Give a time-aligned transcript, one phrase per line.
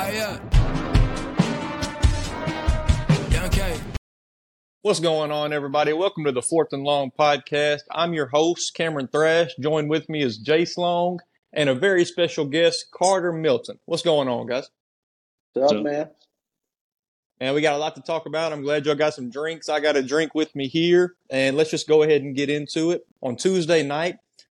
[0.00, 0.40] Fire.
[3.30, 3.78] Young K.
[4.80, 5.92] What's going on, everybody?
[5.92, 7.80] Welcome to the Fourth and Long podcast.
[7.90, 9.50] I'm your host, Cameron Thrash.
[9.60, 11.20] Joined with me is Jase Long
[11.52, 13.78] and a very special guest, Carter Milton.
[13.84, 14.70] What's going on, guys?
[15.52, 16.08] What's up, man?
[17.38, 18.54] And we got a lot to talk about.
[18.54, 19.68] I'm glad y'all got some drinks.
[19.68, 22.90] I got a drink with me here, and let's just go ahead and get into
[22.92, 23.02] it.
[23.20, 24.16] On Tuesday night,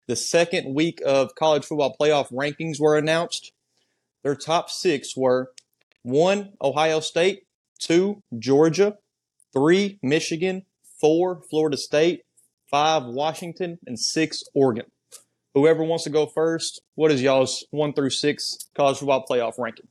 [0.07, 3.53] the second week of college football playoff rankings were announced.
[4.23, 5.51] Their top six were
[6.03, 7.45] one, Ohio State,
[7.79, 8.97] two, Georgia,
[9.53, 10.65] three, Michigan,
[11.01, 12.23] four, Florida State,
[12.71, 14.87] five, Washington, and six, Oregon.
[15.55, 19.89] Whoever wants to go first, what is y'all's one through six college football playoff ranking?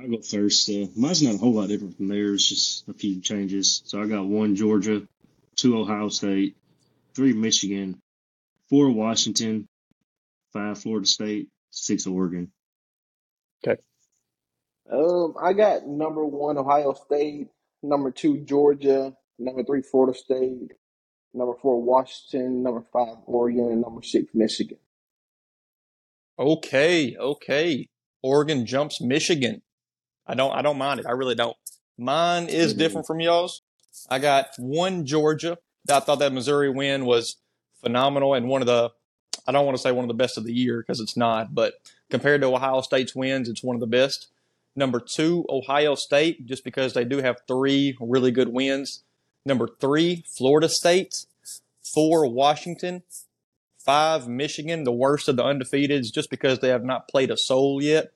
[0.00, 0.68] I'll go first.
[0.70, 3.82] Uh, mine's not a whole lot different from theirs, just a few changes.
[3.84, 5.02] So I got one Georgia,
[5.56, 6.56] two Ohio State,
[7.14, 8.00] three Michigan,
[8.70, 9.68] four Washington,
[10.54, 12.52] five Florida State, six Oregon.
[13.66, 13.80] Okay.
[14.90, 17.48] Um, I got number one Ohio State,
[17.82, 20.72] number two Georgia, number three Florida State,
[21.32, 24.78] number four Washington, number five Oregon, and number six Michigan.
[26.38, 27.88] Okay, okay.
[28.22, 29.62] Oregon jumps Michigan.
[30.26, 31.06] I don't I don't mind it.
[31.06, 31.56] I really don't.
[31.98, 32.78] Mine is Mhm.
[32.78, 33.62] different from y'all's.
[34.08, 35.58] I got one Georgia.
[35.88, 37.36] I thought that Missouri win was
[37.80, 38.90] phenomenal and one of the
[39.50, 41.56] I don't want to say one of the best of the year because it's not,
[41.56, 41.74] but
[42.08, 44.28] compared to Ohio State's wins, it's one of the best.
[44.76, 49.02] Number two, Ohio State, just because they do have three really good wins.
[49.44, 51.26] Number three, Florida State.
[51.82, 53.02] Four, Washington.
[53.76, 57.82] Five, Michigan, the worst of the undefeateds, just because they have not played a soul
[57.82, 58.12] yet.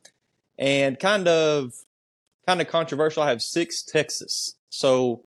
[0.57, 1.73] And kind of,
[2.47, 3.25] kind of controversial.
[3.25, 4.55] I have six, Texas.
[4.71, 5.25] So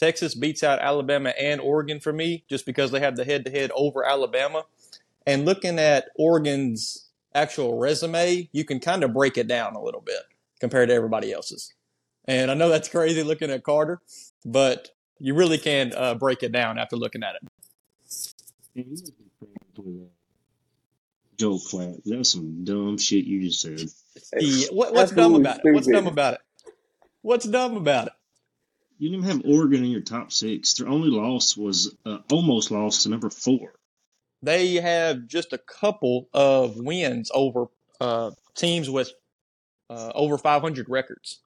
[0.00, 4.04] Texas beats out Alabama and Oregon for me, just because they have the head-to-head over
[4.04, 4.64] Alabama.
[5.26, 10.00] And looking at Oregon's actual resume, you can kind of break it down a little
[10.00, 10.20] bit
[10.60, 11.72] compared to everybody else's.
[12.26, 14.00] And I know that's crazy looking at Carter,
[14.44, 17.48] but you really can uh, break it down after looking at it.
[18.76, 20.08] And you might be friends with, uh,
[21.36, 22.04] Joel Klatt.
[22.04, 23.80] That some dumb shit you just said.
[24.40, 25.74] Yeah, what, what's dumb Absolutely about it?
[25.74, 26.40] What's dumb about it?
[27.22, 28.12] What's dumb about it?
[28.98, 30.74] You didn't even have Oregon in your top six.
[30.74, 33.72] Their only loss was uh, almost lost to number four.
[34.44, 37.66] They have just a couple of wins over
[38.00, 39.10] uh, teams with
[39.88, 41.40] uh, over 500 records.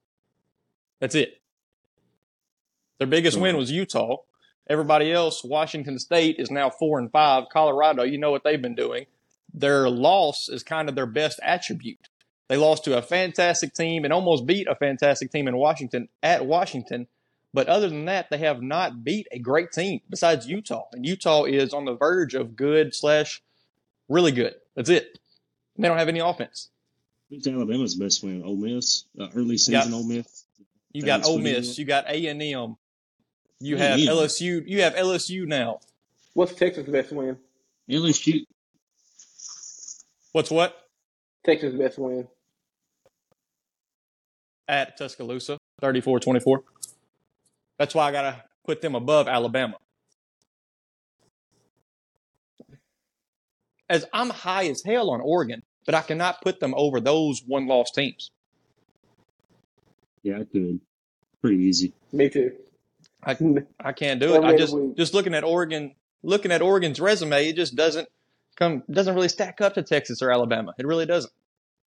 [1.00, 1.40] That's it.
[2.98, 4.16] Their biggest win was Utah.
[4.68, 7.44] Everybody else, Washington State is now four and five.
[7.52, 9.06] Colorado, you know what they've been doing.
[9.54, 12.08] Their loss is kind of their best attribute.
[12.48, 16.46] They lost to a fantastic team and almost beat a fantastic team in Washington at
[16.46, 17.06] Washington.
[17.54, 20.84] But other than that, they have not beat a great team besides Utah.
[20.92, 23.42] And Utah is on the verge of good slash
[24.08, 24.54] really good.
[24.76, 25.18] That's it.
[25.74, 26.68] And they don't have any offense.
[27.30, 28.42] Who's Alabama's best win?
[28.42, 29.82] Ole Miss, uh, early Yeah.
[29.82, 30.44] season Ole Miss.
[30.92, 32.76] You got Thanks Ole Miss, you got A and M,
[33.60, 34.00] you Yeah, have.
[34.00, 35.80] LSU, you have LSU now.
[36.34, 37.36] What's Texas' best win?
[37.90, 38.44] LSU.
[40.32, 40.76] What's what?
[41.44, 42.28] Texas' best win.
[44.66, 46.62] At Tuscaloosa, 34-24.
[47.78, 49.76] That's why I gotta put them above Alabama.
[53.88, 57.92] As I'm high as hell on Oregon, but I cannot put them over those one-loss
[57.92, 58.30] teams.
[60.22, 60.80] Yeah, I could.
[61.40, 61.94] Pretty easy.
[62.12, 62.52] Me too.
[63.22, 63.36] I
[63.80, 64.44] I can't do it.
[64.44, 68.08] I just just looking at Oregon, looking at Oregon's resume, it just doesn't
[68.56, 70.74] come doesn't really stack up to Texas or Alabama.
[70.78, 71.32] It really doesn't.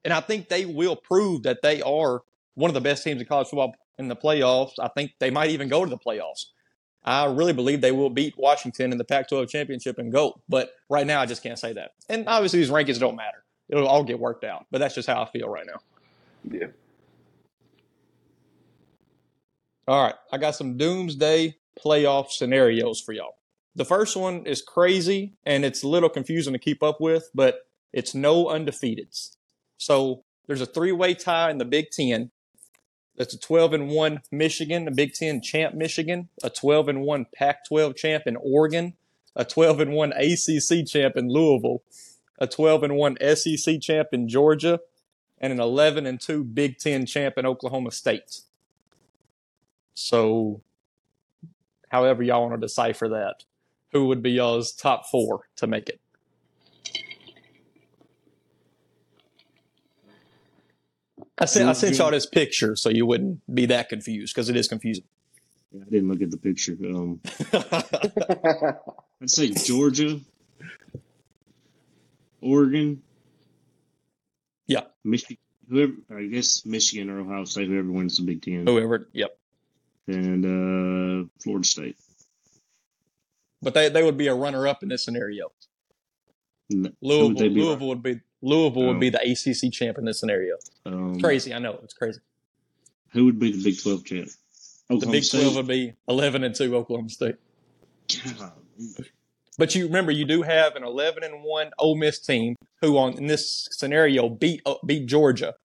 [0.03, 2.21] And I think they will prove that they are
[2.55, 4.73] one of the best teams in college football in the playoffs.
[4.79, 6.45] I think they might even go to the playoffs.
[7.03, 10.39] I really believe they will beat Washington in the Pac-12 championship and go.
[10.47, 11.91] But right now, I just can't say that.
[12.09, 13.43] And obviously, these rankings don't matter.
[13.69, 14.65] It'll all get worked out.
[14.69, 15.79] But that's just how I feel right now.
[16.57, 16.67] Yeah.
[19.87, 23.35] All right, I got some doomsday playoff scenarios for y'all.
[23.75, 27.67] The first one is crazy and it's a little confusing to keep up with, but
[27.91, 29.37] it's no undefeateds.
[29.77, 32.31] So there's a three way tie in the Big Ten.
[33.17, 37.25] That's a 12 and 1 Michigan, a Big Ten champ Michigan, a 12 and 1
[37.33, 38.93] Pac 12 champ in Oregon,
[39.35, 41.83] a 12 and 1 ACC champ in Louisville,
[42.39, 44.79] a 12 and 1 SEC champ in Georgia,
[45.39, 48.41] and an 11 and 2 Big Ten champ in Oklahoma State.
[49.93, 50.61] So,
[51.89, 53.43] however y'all want to decipher that,
[53.91, 56.00] who would be y'all's top four to make it?
[61.41, 64.55] I sent, I sent y'all this picture so you wouldn't be that confused because it
[64.55, 65.03] is confusing.
[65.71, 66.77] Yeah, I didn't look at the picture.
[66.83, 67.19] Um,
[69.21, 70.19] I'd say Georgia,
[72.41, 73.01] Oregon,
[74.67, 74.81] Yeah.
[75.03, 75.37] Michigan,
[75.69, 79.37] whoever I guess Michigan or Ohio State, whoever wins the Big Ten, Whoever, yep.
[80.07, 80.45] and
[81.25, 81.97] uh, Florida State.
[83.61, 85.51] But they, they would be a runner up in this scenario.
[86.71, 87.51] N- who Louisville, would?
[87.53, 88.99] Louisville would be Louisville would Oh.
[88.99, 90.55] be the ACC champ in this scenario.
[90.85, 92.19] Um, Crazy, I know it's crazy.
[93.13, 94.29] Who would be the Big Twelve champ?
[94.89, 95.41] The Big State.
[95.41, 97.35] Twelve would be eleven and two Oklahoma State.
[98.37, 98.51] God,
[99.57, 103.13] But you remember, you do have an eleven and one Ole Miss team who, on
[103.13, 105.55] in this scenario, beat uh, beat Georgia.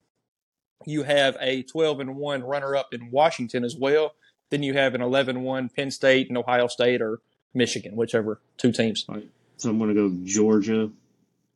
[0.85, 4.15] You have a twelve and one runner up in Washington as well.
[4.51, 7.19] Then you have an 11-1 Penn State and Ohio State or
[7.53, 9.05] Michigan, whichever two teams.
[9.57, 10.93] So I'm going to go Georgia,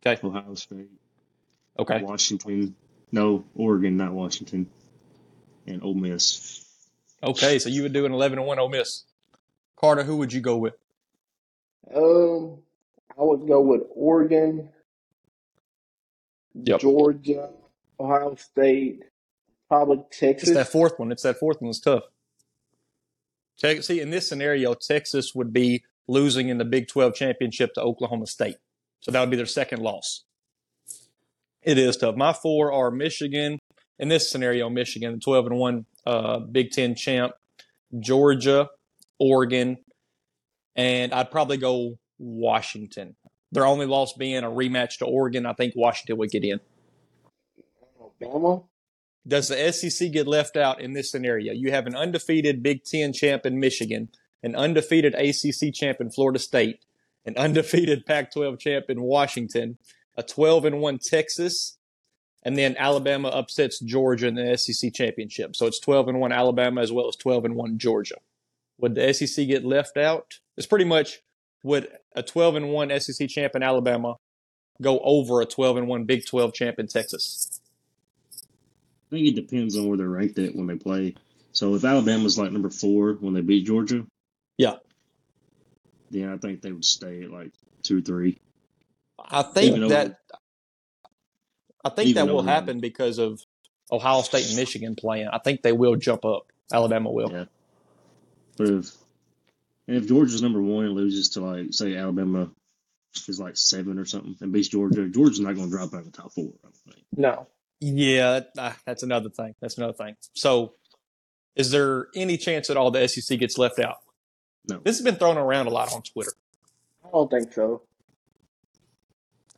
[0.04, 0.18] Okay.
[0.26, 0.88] Ohio State,
[1.80, 2.02] Okay.
[2.02, 2.74] Washington.
[3.12, 4.68] No, Oregon, not Washington,
[5.66, 6.64] and Ole Miss.
[7.22, 7.58] Okay.
[7.58, 9.04] So you would do an 11 and 1 Ole Miss.
[9.76, 10.74] Carter, who would you go with?
[11.94, 12.58] Um,
[13.18, 14.68] I would go with Oregon,
[16.54, 16.80] Yep.
[16.80, 17.50] Georgia,
[17.98, 19.00] Ohio State,
[19.68, 20.50] probably Texas.
[20.50, 21.10] It's that fourth one.
[21.12, 22.02] It's that fourth one that's tough.
[23.58, 27.80] Tex- See, in this scenario, Texas would be losing in the Big 12 championship to
[27.80, 28.56] Oklahoma State.
[29.00, 30.24] So that would be their second loss.
[31.62, 32.16] It is tough.
[32.16, 33.58] My four are Michigan.
[33.98, 37.32] In this scenario, Michigan, the 12 and 1 uh, Big 10 champ,
[37.98, 38.70] Georgia,
[39.18, 39.76] Oregon,
[40.74, 43.16] and I'd probably go Washington.
[43.52, 45.44] Their only loss being a rematch to Oregon.
[45.44, 46.60] I think Washington would get in.
[48.22, 48.62] Alabama.
[49.26, 51.52] Does the SEC get left out in this scenario?
[51.52, 54.08] You have an undefeated Big Ten champ in Michigan,
[54.42, 56.84] an undefeated ACC champ in Florida State,
[57.26, 59.76] an undefeated Pac 12 champ in Washington,
[60.20, 61.78] a 12 and 1 Texas,
[62.42, 65.56] and then Alabama upsets Georgia in the SEC championship.
[65.56, 68.16] So it's 12 and 1 Alabama as well as 12 and 1 Georgia.
[68.78, 70.34] Would the SEC get left out?
[70.56, 71.20] It's pretty much
[71.62, 74.16] would a 12 and 1 SEC champ in Alabama
[74.80, 77.60] go over a 12 and 1 Big 12 champ in Texas?
[78.32, 81.14] I think it depends on where they're ranked at when they play.
[81.52, 84.06] So if Alabama's like number four when they beat Georgia,
[84.58, 84.76] Yeah.
[86.10, 87.52] then I think they would stay at like
[87.82, 88.38] two or three.
[89.30, 90.16] I think Even that over-
[91.84, 93.40] I think even that will over- happen because of
[93.90, 95.28] Ohio State and Michigan playing.
[95.28, 96.52] I think they will jump up.
[96.72, 97.30] Alabama will.
[97.32, 97.44] Yeah.
[98.56, 98.96] But if
[99.88, 102.50] and if Georgia's number one and loses to like say Alabama
[103.26, 106.04] is like seven or something and beats Georgia, Georgia's not going to drop out of
[106.04, 106.44] the top four.
[106.44, 107.04] I don't think.
[107.16, 107.46] No.
[107.80, 109.54] Yeah, ah, that's another thing.
[109.60, 110.14] That's another thing.
[110.34, 110.74] So,
[111.56, 113.96] is there any chance at all the SEC gets left out?
[114.68, 114.80] No.
[114.84, 116.32] This has been thrown around a lot on Twitter.
[117.04, 117.82] I don't think so.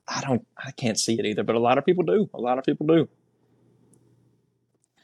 [0.08, 0.46] I don't.
[0.56, 2.28] I can't see it either, but a lot of people do.
[2.34, 3.08] A lot of people do.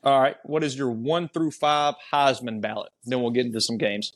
[0.03, 0.37] All right.
[0.45, 2.91] What is your one through five Heisman ballot?
[3.05, 4.13] Then we'll get into some games.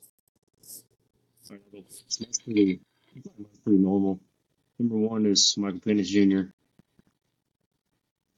[1.74, 2.80] It's pretty,
[3.64, 4.20] pretty normal.
[4.78, 6.52] Number one is Michael Penix Jr.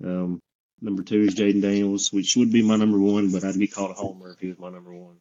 [0.07, 0.43] Um,
[0.81, 3.93] number two is Jayden Daniels, which would be my number one, but I'd be called
[3.93, 5.17] a homer if he was my number one.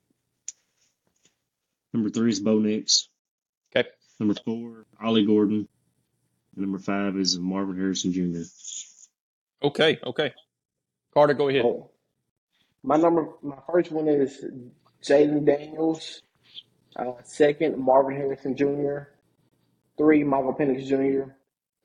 [1.93, 3.09] Number three is Bo Nix.
[3.75, 3.87] Okay.
[4.19, 5.67] Number four, Ollie Gordon.
[6.55, 8.41] And number five is Marvin Harrison Jr.
[9.63, 9.99] Okay.
[10.05, 10.33] Okay.
[11.13, 11.63] Carter, go ahead.
[11.65, 11.91] Oh.
[12.83, 14.43] My number, my first one is
[15.03, 16.21] Jayden Daniels.
[16.95, 19.09] Uh, second, Marvin Harrison Jr.
[19.97, 21.31] Three, Michael Penix Jr.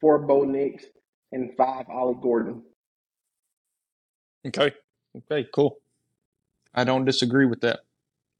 [0.00, 0.85] Four, Bo Nix.
[1.31, 2.62] And five, Ollie Gordon.
[4.47, 4.73] Okay.
[5.16, 5.78] Okay, cool.
[6.75, 7.81] I don't disagree with that.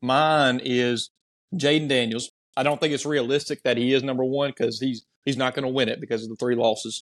[0.01, 1.11] Mine is
[1.55, 2.31] Jayden Daniels.
[2.57, 5.65] I don't think it's realistic that he is number one because he's he's not going
[5.65, 7.03] to win it because of the three losses.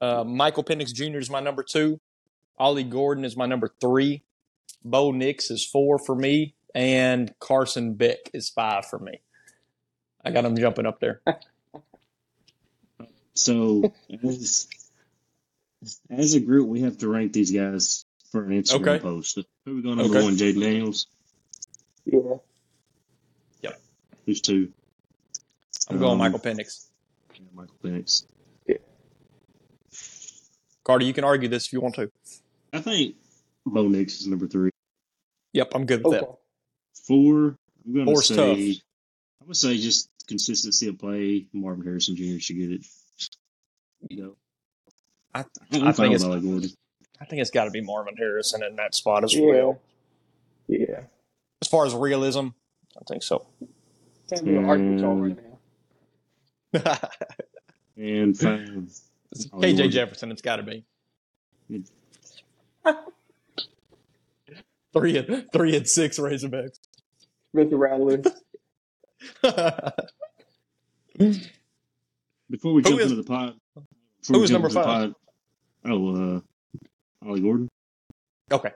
[0.00, 1.18] Uh, Michael Penix Jr.
[1.18, 2.00] is my number two.
[2.58, 4.22] Ollie Gordon is my number three.
[4.84, 9.20] Bo Nix is four for me, and Carson Beck is five for me.
[10.24, 11.20] I got him jumping up there.
[13.34, 13.90] So
[14.22, 14.68] as,
[16.10, 18.98] as a group, we have to rank these guys for an Instagram Okay.
[18.98, 19.38] post.
[19.64, 20.24] Who are we going number Okay.
[20.24, 20.36] one?
[20.36, 21.06] Jayden Daniels.
[22.04, 22.18] Yeah.
[23.62, 23.80] Yep.
[24.26, 24.70] Who's two?
[25.88, 26.88] I'm going Um, Michael Penix.
[27.52, 28.24] Yeah, Michael Penix.
[30.84, 32.10] Carter, you can argue this if you want to.
[32.72, 33.14] I think
[33.64, 34.70] Bo Nix is number three.
[35.52, 36.26] Yep, I'm good with Okay.
[36.26, 36.38] that.
[37.06, 37.56] Four,
[37.86, 38.48] I'm going to say, tough.
[39.40, 41.46] I'm going to say just consistency of play.
[41.52, 42.38] Marvin Harrison Jr.
[42.40, 42.84] should get it.
[44.08, 44.36] You know,
[45.34, 46.74] I- I'm I think it's-
[47.20, 49.46] I think it's got to be Marvin Harrison in that spot as Yeah.
[49.46, 49.80] well.
[50.66, 51.04] Yeah.
[51.60, 52.48] As far as realism,
[52.96, 53.46] I think so.
[54.28, 55.51] Can't be in Arkansas right now.
[57.96, 58.88] And five,
[59.32, 60.84] It's KJ Jefferson, it's got to be.
[64.92, 66.78] Three and three and six Razorbacks.
[67.54, 68.18] Spencer Rattler.
[72.50, 73.82] Before we Who jump is- into the pod, who
[74.20, 74.84] before we is jump number five?
[74.84, 75.14] pod-
[75.92, 76.40] oh, uh,
[77.26, 77.68] Ollie Gordon.
[78.50, 78.72] Okay.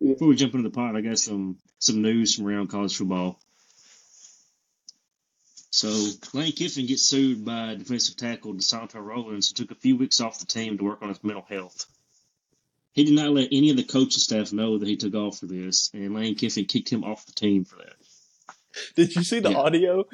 [0.00, 3.40] Before we jump into the pod, I got some some news from around college football.
[5.70, 5.88] So
[6.32, 10.38] Lane Kiffin gets sued by defensive tackle DeSanto Rollins, who took a few weeks off
[10.38, 11.86] the team to work on his mental health.
[12.92, 15.46] He did not let any of the coaching staff know that he took off for
[15.46, 17.94] this, and Lane Kiffin kicked him off the team for that.
[18.96, 19.58] Did you see the Yeah.
[19.58, 20.04] audio?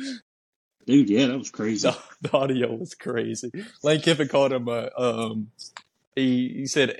[0.87, 1.89] Dude, yeah, that was crazy.
[1.89, 1.97] The,
[2.29, 3.51] the audio was crazy.
[3.83, 5.51] Lane Kiffin called him a um
[6.15, 6.97] he he said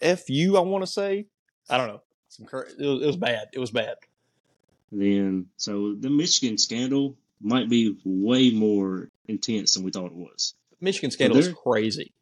[0.00, 1.26] F you, I want to say.
[1.70, 2.02] I don't know.
[2.28, 3.48] Some cur- it, was, it was bad.
[3.52, 3.94] It was bad.
[4.90, 10.54] Then, so the Michigan scandal might be way more intense than we thought it was.
[10.80, 12.12] Michigan scandal is there- crazy.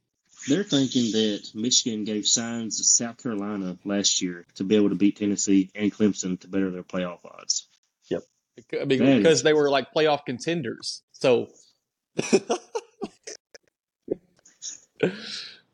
[0.49, 4.95] They're thinking that Michigan gave signs to South Carolina last year to be able to
[4.95, 7.67] beat Tennessee and Clemson to better their playoff odds.
[8.11, 8.23] Yep.
[8.81, 11.03] I mean, That is- because they were like playoff contenders.
[11.13, 11.49] So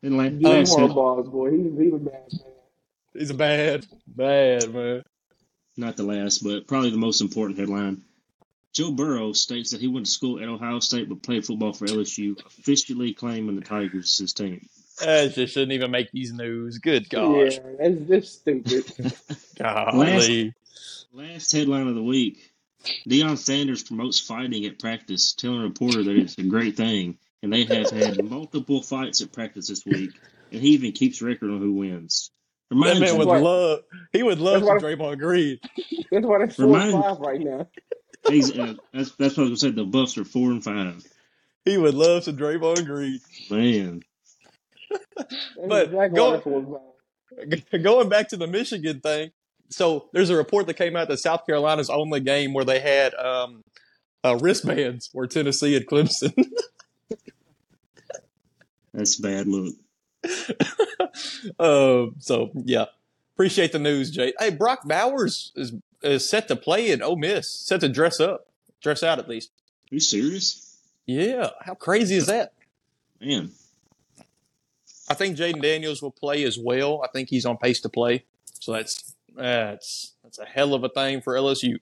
[0.03, 2.13] And like Jim last head- Harbaugh's boy, he, he was bad.
[2.31, 2.53] Man.
[3.13, 5.03] he's a bad, bad man.
[5.77, 8.01] not the last, but probably the most important headline.
[8.73, 11.85] Joe Burrow states that he went to school at Ohio State but played football for
[11.87, 14.67] LSU, officially claiming the Tigers as his team.
[14.99, 16.77] That just shouldn't even make these news.
[16.77, 19.13] Good gosh, Yeah, that's just stupid.
[19.59, 20.53] golly.
[21.13, 22.51] Last headline of the week.
[23.07, 27.51] Deion Sanders promotes fighting at practice, telling a reporter that it's a great thing, and
[27.51, 30.11] they have had multiple fights at practice this week,
[30.51, 32.31] and he even keeps record on who wins.
[32.69, 33.79] That Reminds man you, would what- love.
[34.13, 35.59] He would love That's some Draymond Green.
[36.11, 37.67] That's why they're four Remind- five right now.
[38.27, 39.83] He's, uh, that's, that's what I was going to say.
[39.83, 41.03] The Buffs are four and five.
[41.65, 43.19] He would love some Draymond Green.
[43.49, 44.01] Man,
[45.67, 46.67] But exactly why go- they're four and
[47.71, 47.83] five.
[47.83, 49.31] Going back to the Michigan thing,
[49.69, 53.13] so there's a report that came out that South Carolina's only game where they had
[53.15, 53.63] um,
[54.23, 56.33] uh, wristbands were Tennessee and Clemson.
[58.93, 59.75] that's a bad look.
[61.59, 62.85] um, so yeah,
[63.35, 64.33] appreciate the news, Jay.
[64.37, 68.47] Hey, Brock Bowers is is set to play in Ole Miss, set to dress up,
[68.81, 69.51] dress out at least.
[69.91, 70.77] Are you serious?
[71.05, 72.53] Yeah, how crazy is that?
[73.19, 73.51] Man,
[75.09, 77.01] I think Jayden Daniels will play as well.
[77.03, 78.23] I think he's on pace to play.
[78.59, 81.75] So that's that's that's a hell of a thing for LSU.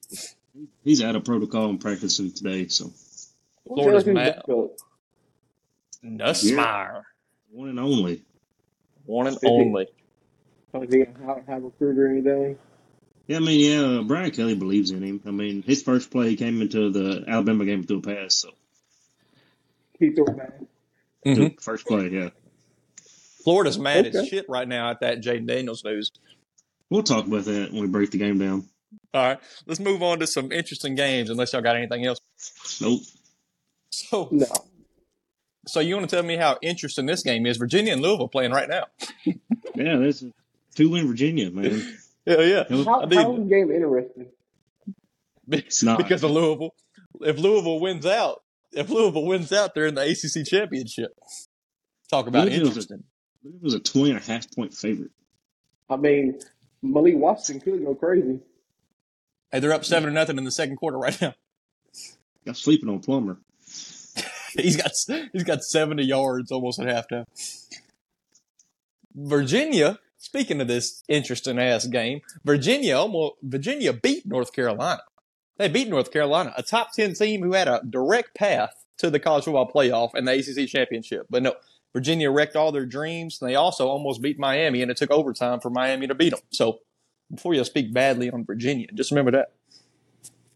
[0.83, 2.91] he's out of protocol and practicing today, so
[3.67, 4.35] Florida's Who's mad.
[4.47, 4.71] backup?
[6.03, 7.03] Nussmeier,
[7.51, 8.23] one and only.
[9.05, 9.47] one and Fifty.
[9.47, 9.87] only.
[10.73, 12.57] Like they have, have recruit or anything.
[13.29, 15.21] Yeah, I mean, yeah, uh, Brian Kelly believes in him.
[15.23, 18.49] I mean, his first play he came into the Alabama game threw a pass, so
[19.99, 20.59] He threw it back.
[21.25, 21.61] Mhm.
[21.61, 22.29] first play, yeah.
[23.43, 26.11] Florida's mad as shit right now at that Jayden Daniels news.
[26.89, 28.67] We'll talk about that when we break the game down.
[29.13, 31.29] All right, let's move on to some interesting games.
[31.29, 32.19] Unless y'all got anything else.
[32.81, 33.01] Nope.
[33.91, 34.47] So, No.
[35.67, 37.57] so you want to tell me how interesting this game is?
[37.57, 38.85] Virginia and Louisville playing right now.
[39.75, 40.33] Yeah, that's a
[40.75, 41.95] two win Virginia, man.
[42.25, 42.63] Yeah, yeah.
[42.83, 44.27] How, I need- how is the game interesting?
[45.51, 45.97] It's not.
[45.97, 46.75] because of Louisville.
[47.21, 51.11] If Louisville wins out, if Louisville wins out, they're in the ACC championship.
[52.09, 53.03] Talk about Louisville's interesting.
[53.43, 55.09] It was a 20 and a half point favorite.
[55.89, 56.39] I mean,
[56.83, 58.39] Malik Washington could go crazy.
[59.51, 61.33] Hey, they're up seven to nothing in the second quarter right now.
[62.45, 63.37] Got sleeping on Plummer.
[64.55, 64.91] He's got
[65.31, 67.25] he's got seventy yards almost at halftime.
[69.15, 69.99] Virginia.
[70.19, 75.01] Speaking of this interesting ass game, Virginia almost Virginia beat North Carolina.
[75.57, 79.19] They beat North Carolina, a top ten team who had a direct path to the
[79.19, 81.27] college football playoff and the ACC championship.
[81.29, 81.55] But no,
[81.93, 85.61] Virginia wrecked all their dreams, and they also almost beat Miami, and it took overtime
[85.61, 86.39] for Miami to beat them.
[86.51, 86.79] So
[87.33, 89.53] before you speak badly on Virginia, just remember that.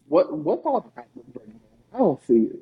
[0.08, 1.24] What what thought happened?
[1.92, 2.58] I don't see it.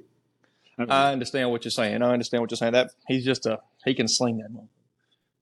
[0.78, 2.00] I don't I understand what you're saying.
[2.00, 2.74] I understand what you're saying.
[2.74, 4.68] That he's just a he can sling that one.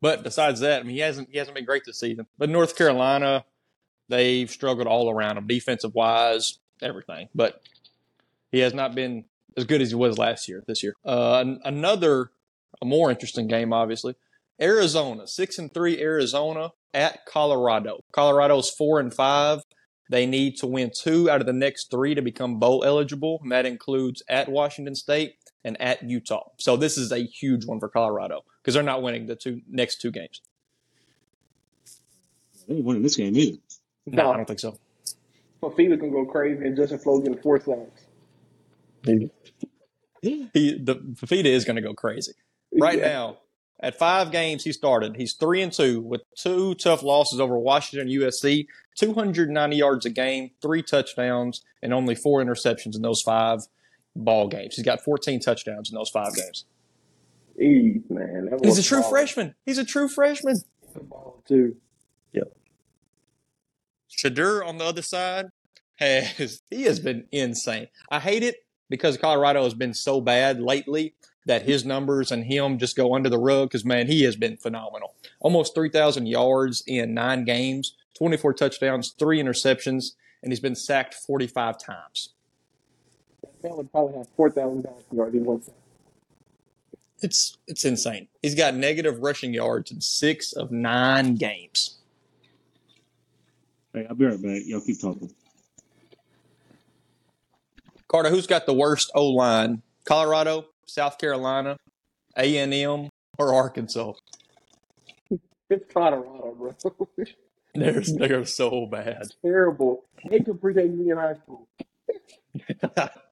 [0.01, 2.27] But besides that, I mean, he hasn't he hasn't been great this season.
[2.39, 3.45] But North Carolina,
[4.09, 7.29] they've struggled all around him, defensive wise, everything.
[7.35, 7.63] But
[8.51, 9.25] he has not been
[9.57, 10.65] as good as he was last year.
[10.67, 12.31] This year, uh, another
[12.81, 14.15] a more interesting game, obviously.
[14.61, 16.01] Arizona six and three.
[16.01, 18.01] Arizona at Colorado.
[18.13, 19.61] Colorado's four and five.
[20.11, 23.53] They need to win two out of the next three to become bowl eligible, and
[23.53, 26.49] that includes at Washington State and at Utah.
[26.59, 30.01] So this is a huge one for Colorado because they're not winning the two next
[30.01, 30.41] two games.
[32.69, 33.59] They ain't winning this game either.
[34.07, 34.79] No, I don't think so.
[35.63, 38.07] Fifita can go crazy and Justin Flowe getting four sacks.
[40.23, 42.33] He the Fifita is going to go crazy
[42.79, 43.09] right Yeah.
[43.09, 43.37] now.
[43.83, 48.09] At five games he started, he's three and two with two tough losses over Washington
[48.09, 48.67] USC,
[48.99, 53.61] 290 yards a game, three touchdowns, and only four interceptions in those five
[54.15, 54.77] ball games.
[54.77, 56.67] He's got 14 touchdowns in those five games.
[57.61, 58.47] Ease, man.
[58.51, 59.11] That He's a true ball.
[59.11, 59.55] freshman.
[59.67, 60.57] He's a true freshman.
[61.03, 61.77] Ball too.
[64.21, 65.47] Shedeur on the other side
[65.97, 67.89] has he has been insane.
[68.11, 71.15] I hate it because Colorado has been so bad lately
[71.47, 74.57] that his numbers and him just go under the rug because man, he has been
[74.57, 75.15] phenomenal.
[75.41, 80.13] Almost three thousand yards in nine games, twenty four touchdowns, three interceptions,
[80.43, 82.31] and he's been sacked forty five times.
[83.63, 85.63] That would probably have four thousand yards in one
[87.23, 88.29] It's it's insane.
[88.43, 91.99] He's got negative rushing yards in six of nine games.
[93.93, 94.63] Hey, I'll be right back.
[94.65, 95.33] Y'all keep talking.
[98.09, 99.83] Carter, who's got the worst O line?
[100.05, 101.77] Colorado, South Carolina,
[102.37, 103.09] A and M,
[103.39, 104.15] or Arkansas?
[105.69, 106.75] It's Colorado, bro.
[107.75, 109.29] They're they're so bad.
[109.43, 110.05] Terrible.
[110.29, 111.69] They could predate me in high school.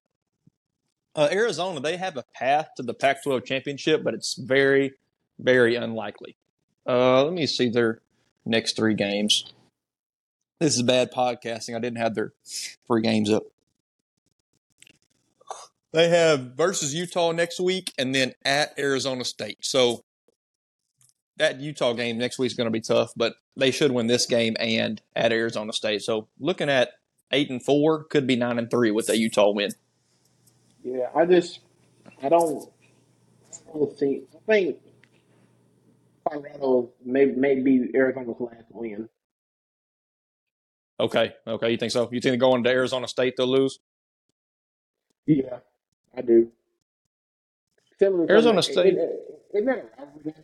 [1.19, 4.93] uh, Arizona, they have a path to the Pac-12 championship, but it's very,
[5.41, 6.37] very unlikely.
[6.87, 8.01] Uh, let me see their
[8.47, 9.53] next three games.
[10.61, 11.75] This is bad podcasting.
[11.75, 12.35] I didn't have their
[12.87, 13.43] three games up.
[15.93, 19.59] They have versus Utah next week, and then at Arizona State.
[19.63, 20.05] So
[21.39, 24.27] that Utah game next week is going to be tough, but they should win this
[24.27, 26.03] game and at Arizona State.
[26.03, 26.91] So looking at
[27.33, 29.73] eight and four, could be nine and three with that Utah win.
[30.93, 31.61] Yeah, I just
[32.23, 32.69] I don't
[33.75, 34.23] really see.
[34.35, 34.77] I think
[36.29, 39.09] Colorado may may be Arizona's last win.
[41.01, 42.09] Okay, okay, you think so?
[42.11, 43.79] You think going to Arizona State they'll lose?
[45.27, 45.59] Yeah,
[46.17, 46.51] I do.
[47.99, 48.97] Similar to- Arizona State-
[49.55, 50.35] Isn't that a rivalry?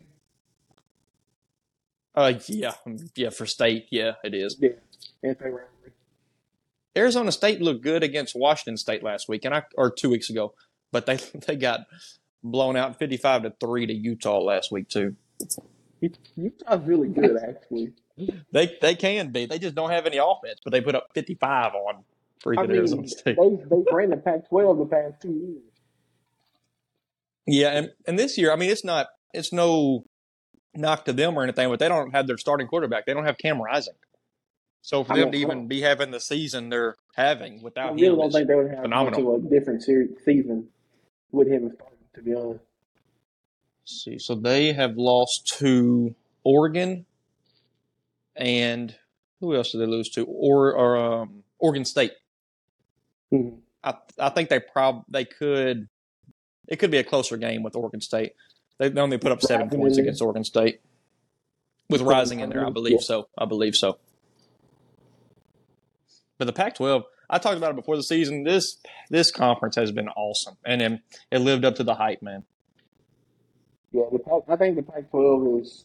[2.14, 2.74] Uh, yeah,
[3.16, 4.56] yeah, for State, yeah, it is.
[4.60, 4.70] Yeah.
[6.96, 10.54] Arizona State looked good against Washington State last week, and I or two weeks ago,
[10.92, 11.80] but they they got
[12.42, 15.16] blown out fifty five to three to Utah last week too.
[16.36, 17.92] Utah's really good, actually.
[18.52, 19.46] They they can be.
[19.46, 22.04] They just don't have any offense, but they put up fifty five on
[22.44, 23.36] freaking I mean, Arizona they State.
[23.36, 25.62] they ran the Pac-12 the past two years.
[27.46, 30.04] Yeah, and, and this year, I mean, it's not it's no
[30.74, 33.06] knock to them or anything, but they don't have their starting quarterback.
[33.06, 33.94] They don't have Cam Rising.
[34.84, 38.08] So for I them to even be having the season they're having I without really
[38.08, 39.40] him, don't is- think they would have phenomenal.
[39.40, 40.68] to a different ser- season
[41.32, 41.98] with him starting.
[42.16, 42.60] To be honest,
[43.82, 47.06] Let's see, so they have lost to Oregon,
[48.36, 48.94] and
[49.40, 50.24] who else did they lose to?
[50.26, 52.12] Or, or um, Oregon State.
[53.32, 53.60] Mhm.
[53.82, 55.88] I I think they prob they could.
[56.68, 58.32] It could be a closer game with Oregon State.
[58.78, 60.80] They they only put up seven Rising points against Oregon State.
[61.88, 63.00] With Rising in there, I believe yeah.
[63.00, 63.28] so.
[63.36, 63.98] I believe so.
[66.38, 68.42] But the Pac-12, I talked about it before the season.
[68.44, 68.76] This
[69.10, 72.44] this conference has been awesome, and it, it lived up to the hype, man.
[73.92, 75.84] yeah, the Pac, I think the Pac-12 is.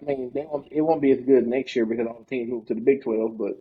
[0.00, 2.50] I mean, they won't, it won't be as good next year because all the teams
[2.50, 3.38] move to the Big 12.
[3.38, 3.56] But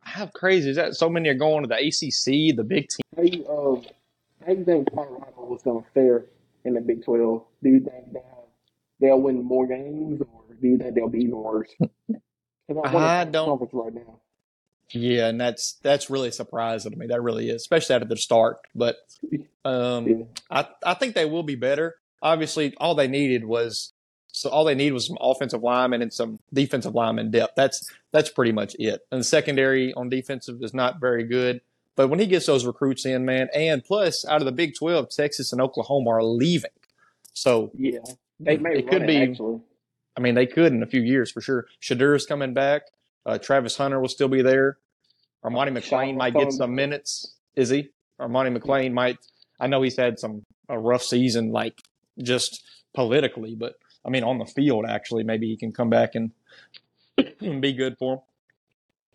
[0.00, 0.94] How crazy is that?
[0.96, 3.00] So many are going to the ACC, the Big Ten.
[3.16, 3.82] how you, um,
[4.44, 6.26] how you think Colorado was going to fare
[6.64, 7.44] in the Big 12?
[7.62, 8.48] Do you think they'll,
[9.00, 11.68] they'll win more games, or do you think they'll be even worse?
[11.80, 14.20] I'm I don't- conference right now.
[14.90, 17.06] Yeah, and that's that's really surprising to me.
[17.08, 18.58] That really is, especially out of the start.
[18.74, 18.96] But
[19.64, 20.24] um, Yeah.
[20.50, 21.96] I I think they will be better.
[22.22, 23.92] Obviously, all they needed was
[24.28, 27.54] so all they need was some offensive linemen and some defensive lineman depth.
[27.56, 29.00] That's that's pretty much it.
[29.10, 31.60] And the secondary on defensive is not very good.
[31.96, 35.08] But when he gets those recruits in, man, and plus out of the Big Twelve,
[35.10, 36.70] Texas and Oklahoma are leaving.
[37.32, 37.98] So Yeah,
[38.38, 39.16] they may it could it, be.
[39.16, 39.60] actually.
[40.16, 41.66] I mean, they could in a few years for sure.
[41.80, 42.82] Shedeur's coming back.
[43.26, 44.78] Uh, Travis Hunter will still be there.
[45.44, 47.34] Cormani McClain might get some minutes.
[47.56, 47.90] Is he?
[48.20, 49.18] Cormani McClain might.
[49.60, 51.80] I know he's had some a rough season, like
[52.22, 56.30] just politically, but I mean on the field, actually, maybe he can come back and
[57.60, 58.20] be good for him.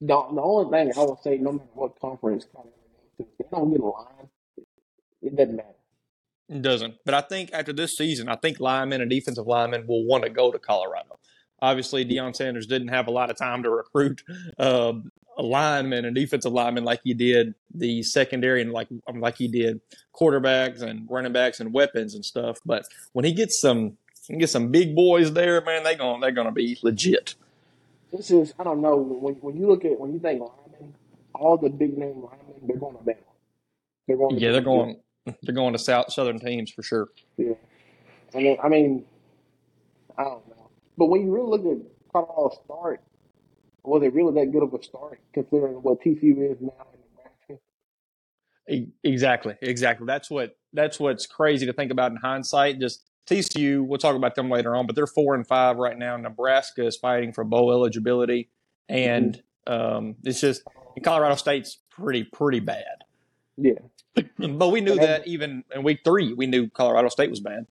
[0.01, 3.37] The, the only thing I would say, no matter what conference Colorado goes to, if
[3.37, 4.29] they don't get a line,
[5.21, 5.75] it doesn't matter.
[6.49, 6.95] It doesn't.
[7.05, 10.29] But I think after this season, I think linemen and defensive linemen will want to
[10.29, 11.19] go to Colorado.
[11.61, 14.23] Obviously, Deion Sanders didn't have a lot of time to recruit
[14.57, 14.93] uh,
[15.37, 19.47] a lineman and defensive lineman like he did the secondary and like um, like he
[19.47, 19.79] did
[20.13, 22.59] quarterbacks and running backs and weapons and stuff.
[22.65, 23.97] But when he gets some
[24.27, 27.35] he gets some big boys there, man, they going they're gonna be legit.
[28.11, 30.93] This is, I don't know, when, when you look at, when you think linemen,
[31.33, 33.15] all the big name linemen, they're going to Bama.
[34.05, 34.99] They're going to Yeah, they're going
[35.43, 37.09] they're going to south southern teams for sure.
[37.37, 37.53] Yeah.
[38.35, 39.05] I mean, I mean,
[40.17, 40.50] I don't know.
[41.01, 43.01] But when you really look at Colorado's start,
[43.83, 47.63] was it really that good of a start considering what TCU is now in Nebraska?
[48.69, 50.05] E- Exactly, exactly.
[50.05, 52.79] That's what that's what's crazy to think about in hindsight.
[52.79, 56.15] Just TCU, we'll talk about them later on, but they're four and five right now.
[56.17, 58.51] Nebraska is fighting for bowl eligibility,
[58.87, 60.61] and Um, it's just
[61.01, 63.05] Colorado State's pretty pretty bad.
[63.57, 63.79] Yeah.
[64.37, 67.65] But we knew that even in week three, we knew Colorado State was bad.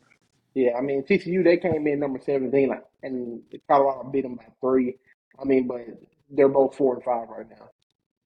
[0.54, 4.46] Yeah, I mean TCU they came in number seventeen, like, and Colorado beat them by
[4.60, 4.96] three.
[5.40, 5.86] I mean, but
[6.30, 7.70] they're both four and five right now.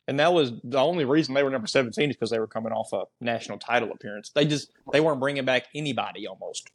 [0.06, 2.72] And that was the only reason they were number 17 is because they were coming
[2.72, 4.30] off a national title appearance.
[4.34, 6.70] They just they weren't bringing back anybody almost.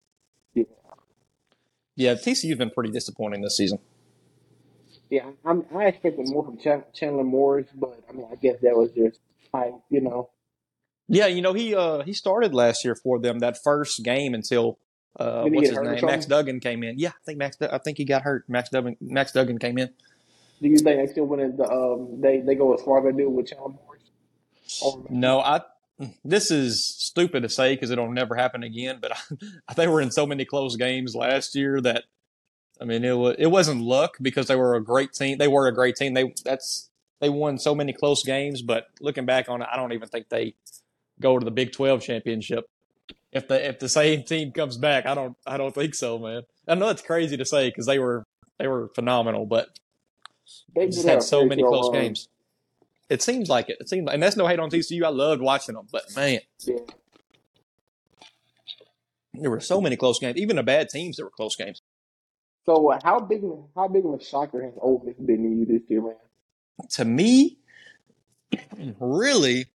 [0.56, 0.64] Yeah.
[1.96, 3.80] Yeah, TCU's been pretty disappointing this season.
[5.10, 8.76] Yeah, I'm, I expected more from Ch- Chandler Morris, but I mean, I guess that
[8.76, 9.20] was just
[9.54, 10.30] hype, you know.
[11.08, 14.78] Yeah, you know he uh he started last year for them that first game until
[15.20, 16.26] uh what's his name Max?
[16.26, 16.98] Duggan came in.
[16.98, 18.46] Yeah, I think Max I think he got hurt.
[18.48, 19.90] Max Duggan Max Duggan came in.
[20.62, 23.24] Do you think they still win the um they they go as far as they
[23.24, 25.06] do with Chandler Morris?
[25.10, 25.62] No, I.
[26.24, 29.00] This is stupid to say because it'll never happen again.
[29.02, 29.12] But
[29.68, 32.06] I, they were in so many close games last year that
[32.80, 35.38] I mean it was it wasn't luck because they were a great team.
[35.38, 36.14] They were a great team.
[36.14, 38.62] They that's they won so many close games.
[38.62, 40.56] But looking back on it, I don't even think they
[41.20, 42.70] go to the Big Twelve championship.
[43.32, 46.44] If the if the same team comes back, I don't I don't think so, man.
[46.68, 48.24] I know it's crazy to say because they were
[48.58, 49.68] they were phenomenal, but
[50.76, 52.02] they just had so many close run.
[52.02, 52.28] games.
[53.10, 53.78] It seems like it.
[53.80, 55.04] It seems like, and that's no hate on TCU.
[55.04, 56.76] I loved watching them, but man, Yeah.
[59.34, 60.38] there were so many close games.
[60.38, 61.82] Even the bad teams, there were close games.
[62.66, 63.42] So uh, how big
[63.76, 66.16] how big of a shocker has Ole Miss been to you this year, man?
[66.92, 67.58] To me,
[69.00, 69.68] really,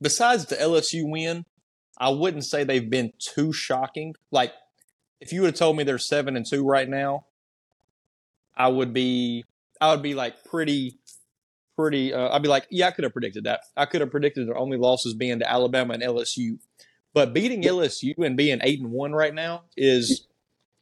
[0.00, 1.44] besides the LSU win,
[1.98, 4.14] I wouldn't say they've been too shocking.
[4.30, 4.52] Like,
[5.20, 7.26] if you would have told me they're seven and two right now,
[8.56, 9.44] I would be,
[9.80, 10.98] I would be like pretty,
[11.76, 12.12] pretty.
[12.12, 13.60] Uh, I'd be like, yeah, I could have predicted that.
[13.76, 16.58] I could have predicted their only losses being to Alabama and LSU,
[17.14, 20.26] but beating LSU and being eight and one right now is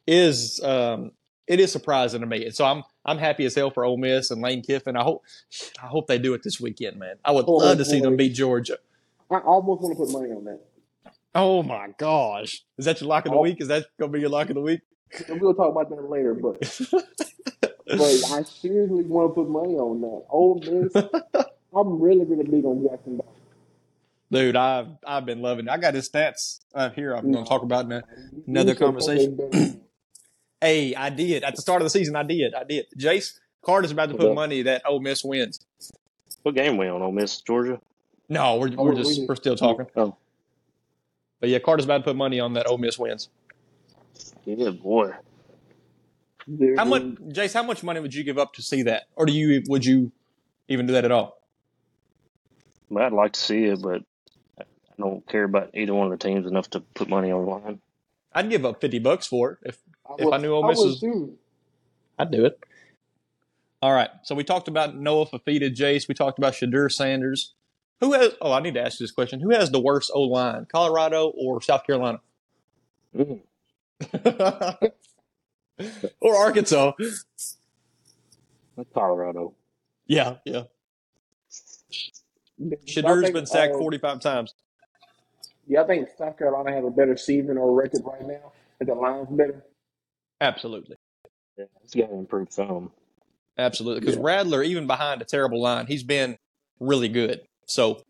[0.07, 1.13] is um,
[1.47, 2.45] it is surprising to me.
[2.47, 4.97] And so I'm I'm happy as hell for Ole Miss and Lane Kiffin.
[4.97, 5.23] I hope
[5.83, 7.17] I hope they do it this weekend, man.
[7.25, 8.79] I would Oh, love to see them beat Georgia.
[9.31, 10.61] I almost want to put money on that.
[11.35, 12.63] Oh my gosh.
[12.79, 13.43] Is that your lock of the Oh.
[13.43, 13.61] week?
[13.61, 14.81] Is that gonna be your lock of the week?
[15.29, 16.59] And we'll talk about that later, but
[17.87, 18.01] but
[18.33, 20.25] I seriously want to put money on that.
[20.31, 20.95] Ole Miss,
[21.77, 23.29] I'm really really big on Jackson Dart.
[24.31, 25.71] Dude, I've I've been loving it.
[25.71, 27.15] I got his stats up here.
[27.15, 28.03] I'm gonna talk about now.
[28.33, 29.39] You Another conversation.
[30.61, 32.17] Hey, I did at the start of the season.
[32.17, 32.55] I did.
[32.55, 32.87] I did.
[32.97, 34.35] Jase Carter's about to put Okay.
[34.35, 35.61] money that Ole Miss wins.
[36.43, 37.03] What game we on?
[37.03, 37.79] Ole Miss, Georgia.
[38.31, 39.87] No, we're Oh, we're just just- we're still talking.
[39.95, 40.17] Oh,
[41.45, 43.29] But yeah, Carter's about to put money on that Ole Miss wins.
[44.47, 45.13] yeah, boy.
[46.49, 47.53] There How much, Jase?
[47.53, 50.11] How much money would you give up to see that, or do you would you
[50.69, 51.37] even do that at all?
[52.97, 54.01] I'd like to see it, but
[54.59, 54.65] I
[54.99, 57.81] don't care about either one of the teams enough to put money on the line.
[58.33, 59.79] I'd give up fifty bucks for it if
[60.19, 61.01] if would- I knew Ole I Miss would was.
[61.01, 61.37] too.
[62.19, 62.59] I'd do it.
[63.83, 64.09] All right.
[64.23, 66.09] So we talked about Noah Fifita, Jase.
[66.09, 67.53] We talked about Shedeur Sanders.
[68.01, 68.33] Who has?
[68.41, 69.41] Oh, I need to ask you this question.
[69.41, 72.21] Who has the worst O line, Colorado or South Carolina,
[73.17, 73.41] Mm.
[76.21, 76.93] or Arkansas?
[78.77, 79.55] That's Colorado.
[80.07, 80.65] Yeah, yeah.
[82.59, 84.55] Y'all been sacked uh, forty-five times.
[85.67, 88.53] Yeah, I think South Carolina has a better season or record right now?
[88.81, 89.65] Is the line's better?
[90.41, 90.97] Absolutely,
[91.57, 92.91] Yeah, it's got to improve some.
[93.57, 94.01] absolutely.
[94.01, 94.23] Because Yeah.
[94.25, 96.37] Rattler, even behind a terrible line, he's been
[96.81, 97.41] really good.
[97.67, 98.03] So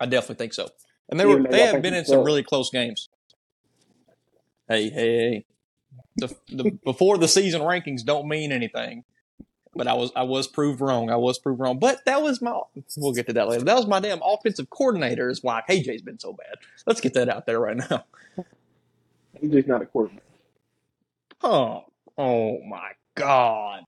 [0.00, 0.68] I definitely think so.
[1.08, 3.08] And they were though they have been in some really close games.
[4.68, 5.44] Hey, hey, hey.
[6.16, 9.04] The, the before the season rankings don't mean anything.
[9.74, 11.10] But I was I was proved wrong.
[11.10, 11.78] I was proved wrong.
[11.78, 12.58] But that was my
[12.96, 13.64] we'll get to that later.
[13.64, 16.56] That was my damn offensive coordinator is why KJ's been so bad.
[16.86, 18.04] Let's get that out there right now.
[19.46, 20.22] Just not a quarterback.
[21.42, 21.84] Oh,
[22.16, 23.84] oh my God.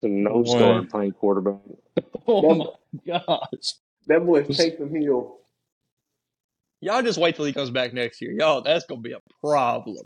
[0.00, 1.60] The no star playing quarterback.
[2.28, 2.66] Oh my
[3.06, 3.74] gosh.
[4.06, 5.36] That boy's Taysom Hill.
[6.80, 8.32] Y'all just wait till he comes back next year.
[8.32, 10.04] Y'all, that's going to be a problem.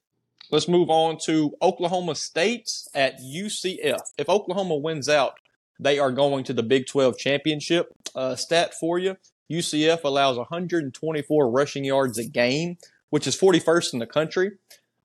[0.51, 4.01] Let's move on to Oklahoma State at UCF.
[4.19, 5.35] If Oklahoma wins out,
[5.79, 7.89] they are going to the Big 12 championship.
[8.15, 9.17] Uh, stat for you
[9.51, 12.79] UCF allows 124 rushing yards a game,
[13.11, 14.53] which is 41st in the country.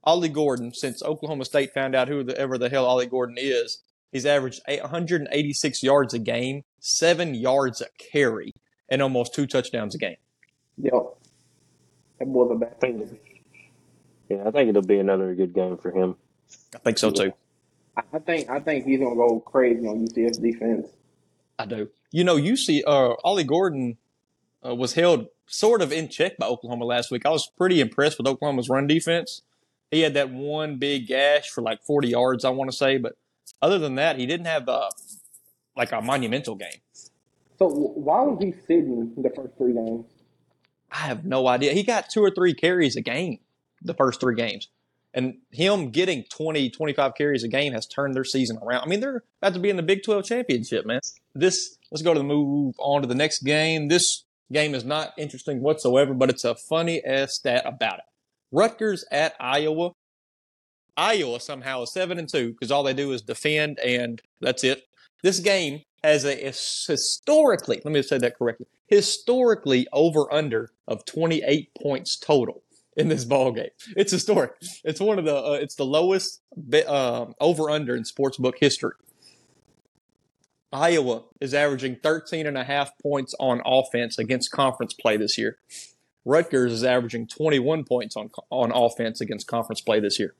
[0.03, 3.81] Ollie Gordon, since Oklahoma State found out who the, ever the hell Ollie Gordon is,
[4.11, 8.53] he's averaged 186 yards a game, seven yards a carry,
[8.89, 10.17] and almost two touchdowns a game.
[10.77, 11.15] Yo,
[12.19, 12.81] that boy's a I bad.
[12.81, 13.19] think,
[14.29, 16.15] yeah, I think it'll be another good game for him.
[16.73, 17.33] I think so too.
[17.97, 20.87] I I think I think he's gonna go crazy on UCF's defense.
[21.57, 21.89] I do.
[22.11, 23.97] You know, you see, uh, Ollie Gordon
[24.65, 27.25] uh, was held sort of in check by Oklahoma last week.
[27.25, 29.41] I was pretty impressed with Oklahoma's run defense.
[29.91, 33.13] He had that one big gash for like 40 yards, I want to say, but
[33.61, 34.89] other than that, he didn't have uh,
[35.77, 36.81] like a monumental game.
[37.57, 40.05] So why was he sitting the first three games?
[40.91, 41.73] I have no idea.
[41.73, 43.39] He got two or three carries a game
[43.81, 44.69] the first three games.
[45.13, 48.83] And him getting 20, 25 carries a game has turned their season around.
[48.83, 50.99] I mean, they're about to be in the Big 12 championship, man.
[51.33, 53.87] This, let's go to the move on to the next game.
[53.87, 58.05] This game is not interesting whatsoever, but it's a funny ass stat about it.
[58.51, 59.91] Rutgers at Iowa.
[60.97, 64.83] Iowa somehow is seven and two because all they do is defend and that's it.
[65.23, 71.71] This game has a historically, let me say that correctly, historically over under of 28
[71.75, 72.63] points total
[72.95, 73.69] in this ball game.
[73.95, 74.51] It's historic.
[74.83, 76.41] It's one of the uh, it's the lowest
[76.73, 78.93] uh, over under in sportsbook history.
[80.71, 85.57] Iowa is averaging 13 and a half points on offense against conference play this year.
[86.25, 90.33] Rutgers is averaging 21 points on on offense against conference play this year.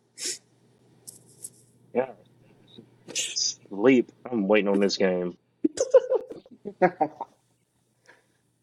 [1.93, 2.11] Yeah.
[3.69, 4.11] Leap.
[4.29, 5.37] I'm waiting on this game.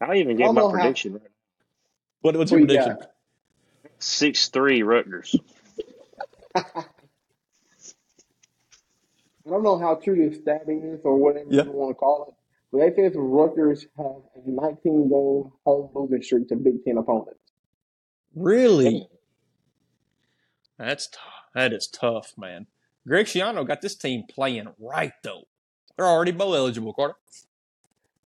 [0.01, 1.13] I'll even give my prediction.
[1.13, 1.19] How...
[2.21, 2.97] What, what's your prediction?
[3.99, 5.35] Six three Rutgers.
[6.55, 6.63] I
[9.49, 12.35] don't know how true this stat is or whatever you want to call it,
[12.71, 17.39] but they say Rutgers have a 19 game home losing streak to Big Ten opponents.
[18.35, 19.07] Really?
[20.77, 21.17] That's t-
[21.55, 22.67] that is tough, man.
[23.07, 25.43] Greg Schiano got this team playing right though.
[25.97, 27.15] They're already bowl eligible, Carter.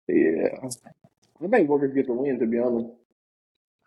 [0.09, 2.39] Yeah, I think Rutgers get the win.
[2.39, 2.91] To be honest.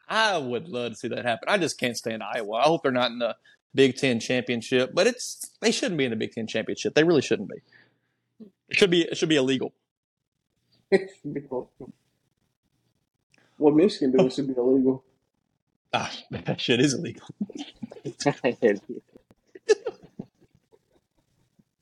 [0.07, 1.49] I would love to see that happen.
[1.49, 2.57] I just can't stand Iowa.
[2.57, 3.35] I hope they're not in the
[3.73, 6.93] Big Ten championship, but it's they shouldn't be in the Big Ten championship.
[6.95, 7.57] They really shouldn't be.
[8.69, 9.73] It should be it should be illegal.
[13.57, 15.03] what Michigan do should be illegal.
[15.97, 17.25] Ah, that shit is illegal.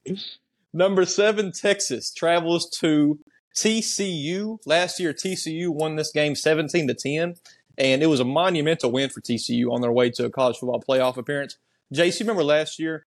[0.73, 3.19] Number seven, Texas travels to
[3.55, 4.57] TCU.
[4.65, 7.36] Last year, TCU won this game 17 to 10
[7.77, 10.83] and it was a monumental win for TCU on their way to a college football
[10.88, 11.57] playoff appearance.
[11.91, 13.05] Jase, you remember last year,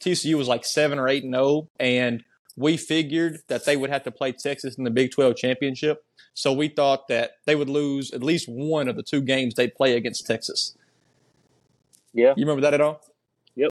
[0.00, 2.24] TCU was like seven or eight and zero, oh, and
[2.56, 6.04] we figured that they would have to play Texas in the Big Twelve championship.
[6.34, 9.68] So we thought that they would lose at least one of the two games they
[9.68, 10.76] play against Texas.
[12.12, 13.00] Yeah, you remember that at all?
[13.56, 13.70] Yep.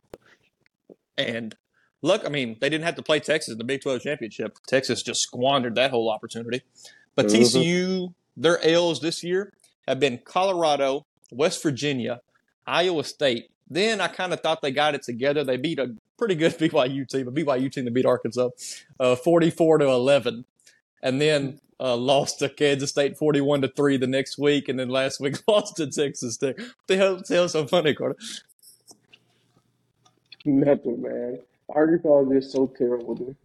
[1.17, 1.55] And
[2.01, 4.57] look, I mean, they didn't have to play Texas in the Big Twelve championship.
[4.67, 6.61] Texas just squandered that whole opportunity.
[7.15, 7.41] But mm-hmm.
[7.41, 9.53] TCU, their L's this year
[9.87, 12.21] have been Colorado, West Virginia,
[12.65, 13.49] Iowa State.
[13.69, 15.43] Then I kind of thought they got it together.
[15.43, 18.49] They beat a pretty good BYU team, a BYU team that beat Arkansas,
[18.99, 20.45] uh, 44 to 11,
[21.01, 24.89] and then uh, lost to Kansas State 41 to three the next week, and then
[24.89, 26.57] last week lost to Texas Tech.
[26.57, 27.21] What the hell?
[27.21, 28.17] Tell so funny, Carter.
[30.45, 31.39] Nothing, man.
[31.73, 33.35] Arkansas is just so terrible, dude.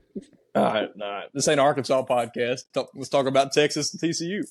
[0.54, 1.28] All right, all right.
[1.34, 2.64] This ain't Arkansas podcast.
[2.94, 4.46] Let's talk about Texas and TCU.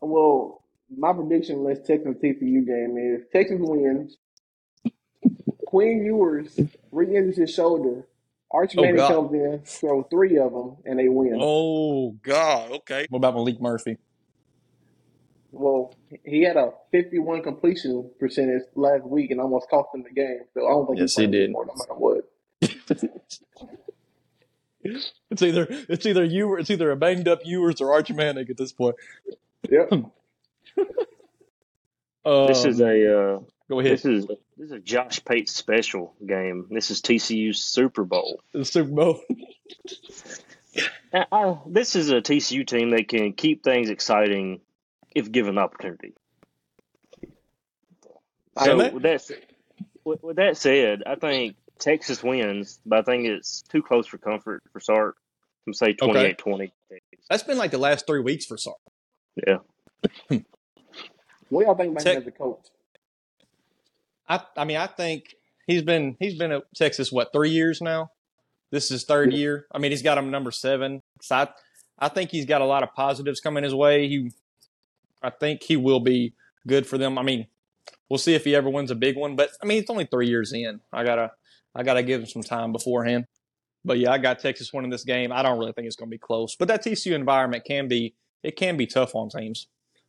[0.00, 0.62] Well,
[0.94, 4.18] my prediction in this Texas TCU game is Texas wins.
[5.66, 6.60] Quinn Ewers
[6.92, 8.06] re-injures his shoulder.
[8.50, 11.38] Arch oh, Manning oh, comes in, throw three of them, and they win.
[11.40, 12.70] Oh God!
[12.70, 13.06] Okay.
[13.10, 13.98] What about Maalik Murphy?
[15.56, 20.40] Well, he had a 51 completion percentage last week and almost cost him the game.
[20.52, 21.52] So I don't think yes, he did.
[21.52, 22.28] More, no matter what.
[25.30, 28.46] it's either it's either you or it's either a banged up Ewers or Arch Manning
[28.48, 28.96] at this point.
[29.70, 29.92] Yep.
[32.24, 33.92] um, this is a uh, go ahead.
[33.92, 36.66] This is this is a Josh Pate special game.
[36.70, 38.40] This is TCU's Super Bowl.
[38.52, 39.20] The Super Bowl.
[41.12, 44.60] I, I, this is a TCU team that can keep things exciting
[45.14, 46.14] if given the opportunity.
[48.62, 49.22] So with that,
[50.04, 54.18] with, with that said, I think Texas wins, but I think it's too close for
[54.18, 55.16] comfort for Sark.
[55.66, 56.54] I'm say 28-20.
[56.54, 56.70] Okay.
[57.28, 58.76] That's been like the last three weeks for Sark.
[59.46, 59.58] Yeah.
[61.48, 62.66] what y'all think about Te- him as a coach?
[64.28, 65.34] I I mean I think
[65.66, 68.10] he's been he's been at Texas what three years now.
[68.70, 69.38] This is third yeah.
[69.38, 69.66] year.
[69.72, 71.00] I mean he's got him number seven.
[71.20, 71.48] So I
[71.98, 74.08] I think he's got a lot of positives coming his way.
[74.08, 74.30] He
[75.24, 76.34] I think he will be
[76.66, 77.18] good for them.
[77.18, 77.46] I mean
[78.08, 79.36] we'll see if he ever wins a big one.
[79.36, 80.80] But I mean it's only three years in.
[80.92, 81.32] I gotta
[81.74, 83.26] I gotta give him some time beforehand.
[83.84, 85.30] But yeah, I got Texas winning this game.
[85.30, 86.56] I don't really think it's going to be close.
[86.56, 89.68] But that TCU environment can be it can be tough on teams.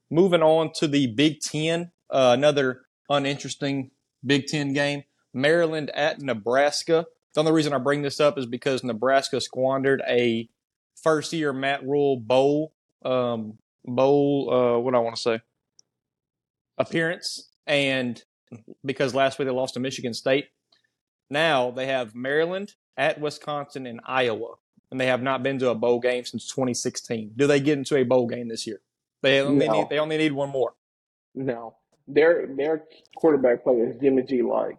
[0.09, 3.91] Moving on to the Big Ten, uh, another uninteresting
[4.25, 5.03] Big Ten game.
[5.33, 7.05] Maryland at Nebraska.
[7.33, 10.47] The only reason I bring this up is because Nebraska squandered a
[11.01, 12.73] first year Matt Rhule bowl
[13.03, 15.39] um, bowl uh, what do I want to say
[16.77, 18.23] appearance, and
[18.83, 20.47] because last week they lost to Michigan State.
[21.29, 24.55] Now they have Maryland at Wisconsin and Iowa
[24.91, 27.31] and they have not been to a bowl game since 2016.
[27.35, 28.79] Do they get into a bowl game this year?
[29.23, 29.73] They only No.
[29.73, 30.73] need they only need one more.
[31.33, 31.75] No,
[32.07, 32.83] their their
[33.17, 34.77] quarterback play is Jimmy G like.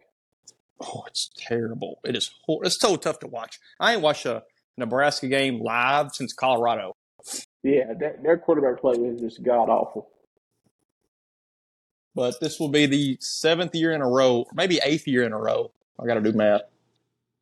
[0.81, 1.99] Oh, it's terrible.
[2.05, 2.31] It is.
[2.45, 3.59] hor- It's so tough to watch.
[3.81, 4.45] I ain't watched a
[4.77, 6.95] Nebraska game live since Colorado.
[7.67, 10.09] Yeah, that, their quarterback play is just god awful.
[12.15, 15.33] But this will be the seventh year in a row, or maybe eighth year in
[15.33, 15.73] a row.
[15.99, 16.61] I got to do math.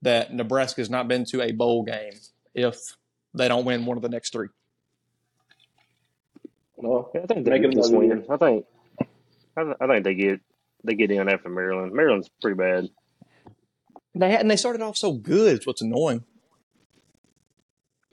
[0.00, 2.14] That Nebraska has not been to a bowl game
[2.54, 2.96] if
[3.34, 4.48] they don't win one of the next three.
[6.78, 8.24] No, I think they get this win.
[8.30, 8.64] I think
[9.58, 10.40] I, th- I think they get
[10.84, 11.92] they get in after Maryland.
[11.92, 12.88] Maryland's pretty bad.
[14.14, 15.56] They had, and they started off so good.
[15.56, 16.24] It's what's annoying.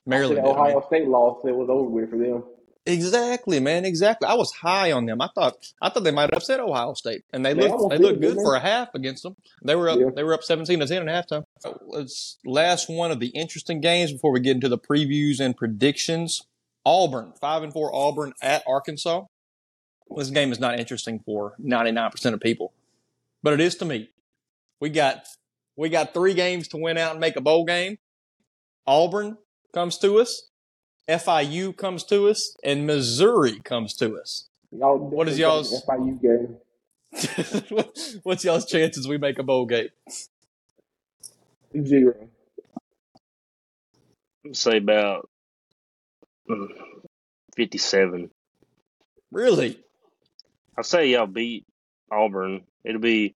[0.06, 0.58] Maryland, After did.
[0.58, 2.44] Ohio State lost, it was over with for them.
[2.86, 4.28] exactly, man, exactly.
[4.28, 5.22] I was high on them.
[5.22, 7.98] I thought I thought they might have upset Ohio State, and they They looked they
[8.00, 9.36] looked good for a half against them.
[9.64, 10.10] They were up Yeah.
[10.16, 11.44] they were up seventeen to ten at halftime.
[11.88, 16.44] Let's last one of the interesting games before we get into the previews and predictions.
[16.84, 19.26] Auburn five and four Auburn at Arkansas.
[20.18, 22.74] This game is not interesting for ninety nine percent of people,
[23.44, 24.10] but it is to me.
[24.80, 25.28] We got
[25.78, 28.00] we got three games to win out and make a bowl game.
[28.88, 29.38] Auburn
[29.73, 30.49] comes to us,
[31.10, 34.47] FIU comes to us, and Missouri comes to us.
[34.71, 36.57] Y'all What is y'all's- FIU game?
[38.23, 39.89] What's y'all's chances we make a bowl game?
[41.86, 42.15] Zero.
[44.53, 45.29] Say about
[46.49, 46.67] mm,
[47.55, 48.29] fifty-seven.
[49.31, 49.79] Really?
[50.77, 51.65] I say y'all beat
[52.12, 52.63] Auburn.
[52.84, 53.36] It'll be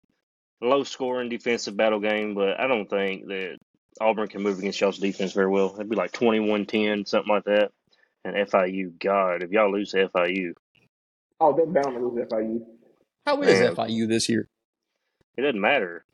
[0.62, 3.56] a low-scoring defensive battle game, but I don't think that
[4.00, 5.74] Auburn can move against y'all's defense very well.
[5.74, 7.70] It'd be like 21-10, something like that.
[8.24, 10.52] And FIU, God, if y'all lose to FIU,
[11.40, 12.61] Oh, they're bound to lose FIU.
[13.26, 13.74] How is Man.
[13.74, 14.48] FIU this year?
[15.37, 16.05] it doesn't matter.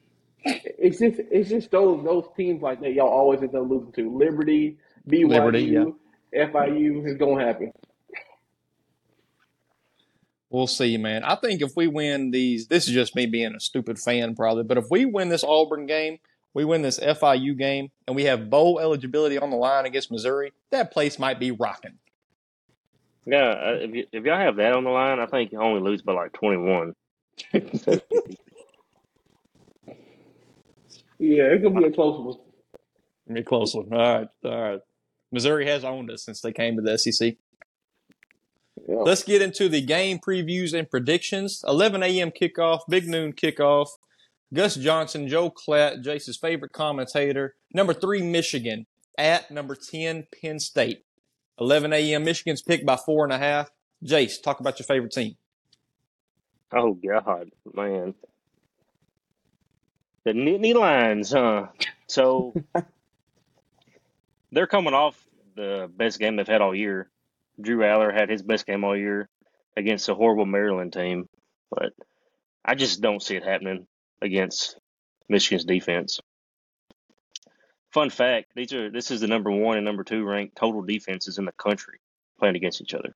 [0.45, 4.17] It's just it's just those those teams like that y'all always end up losing to.
[4.17, 5.85] Liberty, BYU, Liberty, yeah.
[6.47, 7.73] FIU is gonna happen.
[10.51, 11.25] We'll see, man.
[11.25, 14.62] I think if we win these, this is just me being a stupid fan, probably,
[14.64, 16.19] but if we win this Auburn game,
[16.59, 20.53] we win this FIU game, and we have bowl eligibility on the line against Missouri,
[20.73, 21.92] that place might be rocking.
[23.25, 25.81] Yeah, uh, if, y- if y'all have that on the line, I think you only
[25.81, 26.94] lose by like 21.
[31.21, 32.37] Yeah, it's gonna be a close one.
[33.29, 33.87] Give me a close one.
[33.92, 34.81] All right, all right.
[35.31, 37.37] Missouri has owned us since they came to the SEC.
[38.88, 38.97] Yeah.
[38.97, 41.62] Let's get into the game previews and predictions.
[41.68, 42.33] 11 a.m.
[42.33, 43.90] kickoff, big noon kickoff.
[44.53, 47.55] Gus Johnson, Joel Klatt, Jase's favorite commentator.
[47.75, 48.87] Number three, Michigan
[49.19, 51.05] at number 10, Penn State.
[51.61, 52.25] 11 a.m.
[52.25, 53.71] Michigan's picked by four and a half.
[54.03, 55.37] Jase, talk about your favorite team.
[56.73, 58.15] Oh, God, man.
[60.25, 61.67] The Nittany Lions, huh?
[62.07, 62.55] So
[64.53, 65.21] they're coming off
[65.57, 67.11] the best game they've had all year.
[67.61, 69.29] Drew Allar had his best game all year
[69.77, 71.29] against a horrible Maryland team,
[71.71, 71.93] but
[72.65, 73.87] I just don't see it happening
[74.22, 74.78] against
[75.28, 76.20] Michigan's defense.
[77.90, 81.38] Fun fact: these are this is the number one and number two ranked total defenses
[81.38, 82.00] in the country
[82.38, 83.14] playing against each other.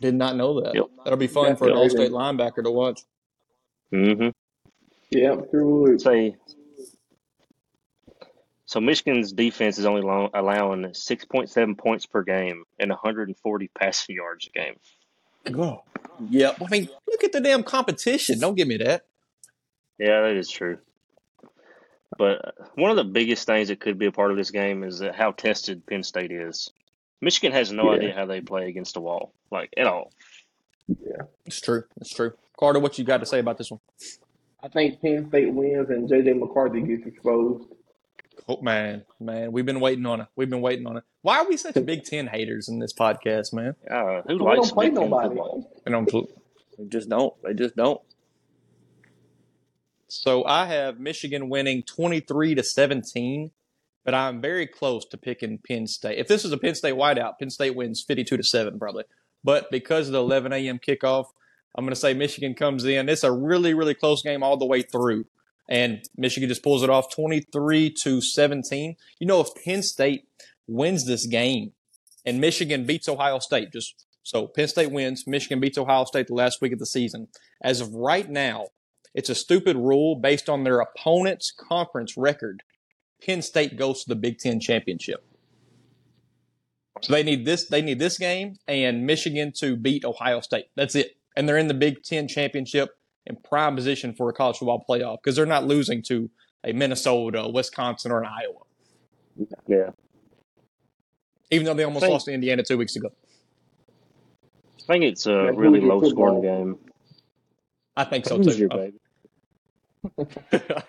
[0.00, 0.74] Did not know that.
[0.74, 0.86] Yep.
[1.04, 3.00] That'll be fun for an all-state linebacker to watch.
[3.92, 4.28] Mm-hmm.
[5.10, 6.36] Yeah, through say
[8.68, 14.46] so Michigan's defense is only allow- allowing 6.7 points per game and 140 passing yards
[14.46, 14.74] a game.
[15.50, 15.84] Go.
[16.28, 16.60] Yep.
[16.60, 18.38] I mean, look at the damn competition.
[18.38, 19.06] Don't give me that.
[19.98, 20.78] Yeah, that is true.
[22.16, 24.82] But uh, one of the biggest things that could be a part of this game
[24.82, 26.70] is that how tested Penn State is.
[27.20, 27.96] Michigan has no Yeah.
[27.98, 30.12] idea how they play against the wall, like at all.
[30.88, 31.84] Yeah, it's true.
[32.00, 32.32] It's true.
[32.58, 33.80] Carter, what you got to say about this one?
[34.62, 37.64] I think Penn State wins and JJ McCarthy gets exposed.
[38.48, 40.28] Oh man, man, we've been waiting on it.
[40.34, 41.04] We've been waiting on it.
[41.22, 43.74] Why are we such Big Ten haters in this podcast, man?
[43.90, 45.40] Uh, who We likes don't play Big Ten nobody.
[45.84, 46.10] They don't.
[46.78, 47.34] They just don't.
[47.42, 48.00] They just don't.
[50.08, 53.50] So I have Michigan winning twenty three to seventeen,
[54.04, 56.18] but I'm very close to picking Penn State.
[56.18, 59.04] If this is a Penn State whiteout, Penn State wins fifty two to seven probably.
[59.44, 60.78] But because of the eleven a.m.
[60.78, 61.26] kickoff,
[61.76, 63.08] I'm going to say Michigan comes in.
[63.08, 65.26] It's a really really close game all the way through,
[65.68, 68.96] and Michigan just pulls it off twenty three to seventeen.
[69.18, 70.26] You know, if Penn State
[70.66, 71.72] wins this game
[72.24, 76.34] and Michigan beats Ohio State, just so Penn State wins, Michigan beats Ohio State the
[76.34, 77.28] last week of the season.
[77.62, 78.68] As of right now,
[79.14, 82.62] it's a stupid rule based on their opponent's conference record.
[83.24, 85.24] Penn State goes to the Big Ten championship.
[87.02, 87.66] So they need this.
[87.66, 90.66] They need this game and Michigan to beat Ohio State.
[90.76, 92.90] That's it, and they're in the Big Ten championship
[93.26, 96.30] in prime position for a college football playoff because they're not losing to
[96.64, 98.62] a Minnesota, Wisconsin, or an Iowa.
[99.68, 99.90] Yeah.
[101.50, 103.10] even though they almost Thank- lost to Indiana two weeks ago.
[104.80, 106.78] I think it's a Yeah, really low scoring game.
[107.98, 108.56] I think so too.
[108.56, 108.98] your baby?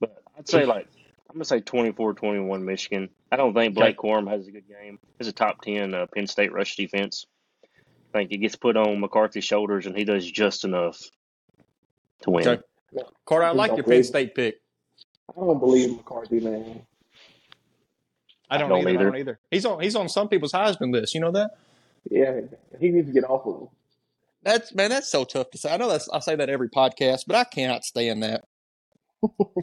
[0.00, 0.86] But I'd say like
[1.28, 3.10] I'm gonna say 24-21 Michigan.
[3.30, 4.98] I don't think Blake Corum has a good game.
[5.18, 7.26] He's a top ten uh, Penn State rush defense.
[7.62, 10.98] I think it gets put on McCarthy's shoulders, and he does just enough
[12.22, 12.48] to win.
[12.48, 12.62] Okay.
[13.26, 14.62] Carter, I like don't your Penn State pick.
[15.36, 16.82] I don't believe McCarthy, man.
[18.50, 18.98] I don't, Don't either.
[18.98, 19.38] I don't either.
[19.50, 21.14] He's on he's on some people's Heisman list.
[21.14, 21.50] You know that?
[22.10, 22.40] Yeah,
[22.80, 23.68] he needs to get off of him.
[24.42, 25.72] That's man, that's so tough to say.
[25.72, 28.44] I know that's I say that every podcast, but I cannot stand that.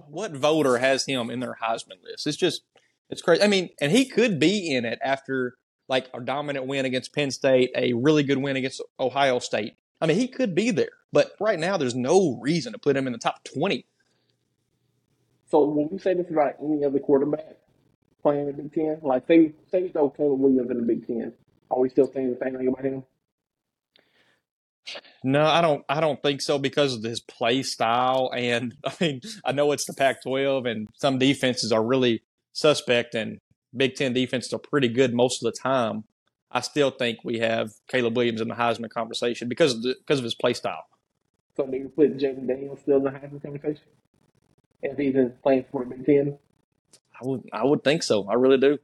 [0.09, 2.27] what voter has him in their Heisman list?
[2.27, 2.61] It's just
[3.09, 3.41] it's crazy.
[3.41, 5.55] I mean, and he could be in it after
[5.89, 9.73] like a dominant win against Penn State, a really good win against Ohio State.
[9.99, 13.07] I mean, he could be there, but right now there's no reason to put him
[13.07, 13.85] in the top twenty.
[15.49, 17.57] So when we say this about any other quarterback
[18.21, 21.07] playing in the Big Ten, like say say we throw Caleb Williams in the Big
[21.07, 21.33] Ten,
[21.71, 23.03] are we still saying the same thing about him?
[25.23, 25.83] No, I don't.
[25.89, 29.85] I don't think so because of his play style, and I mean, I know it's
[29.85, 32.23] the Pac-12, and some defenses are really
[32.53, 33.39] suspect, and
[33.75, 36.03] Big Ten defenses are pretty good most of the time.
[36.51, 40.19] I still think we have Caleb Williams in the Heisman conversation because of the, because
[40.19, 40.85] of his play style.
[41.55, 43.83] So do you put Jayden Daniels still in the Heisman conversation?
[44.81, 46.37] If he's in playing for Big Ten?
[47.21, 48.27] I would I would think so.
[48.29, 48.77] I really do.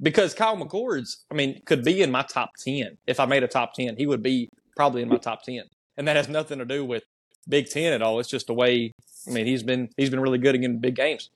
[0.00, 2.98] Because Kyle McCord's, I mean, could be in my top ten.
[3.06, 5.64] If I made a top ten, he would be probably in my top ten.
[5.96, 7.04] And that has nothing to do with
[7.48, 8.18] Big Ten at all.
[8.18, 8.92] It's just the way
[9.26, 11.30] I mean, he's been he's been really good in big games.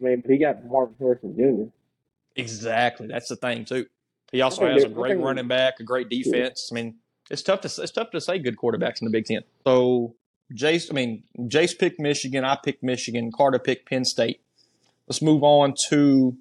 [0.00, 1.70] I mean, but he got Marvin Harrison Jr.
[2.40, 3.06] Exactly.
[3.06, 3.86] That's the thing too.
[4.32, 6.68] He also has a great running back, a great defense.
[6.70, 6.96] I mean,
[7.30, 9.42] it's tough to it's tough to say good quarterbacks in the Big Ten.
[9.64, 10.14] So
[10.52, 12.44] Jase, I mean, Jase picked Michigan.
[12.44, 13.32] I picked Michigan.
[13.32, 14.40] Carter picked Penn State.
[15.08, 16.36] Let's move on to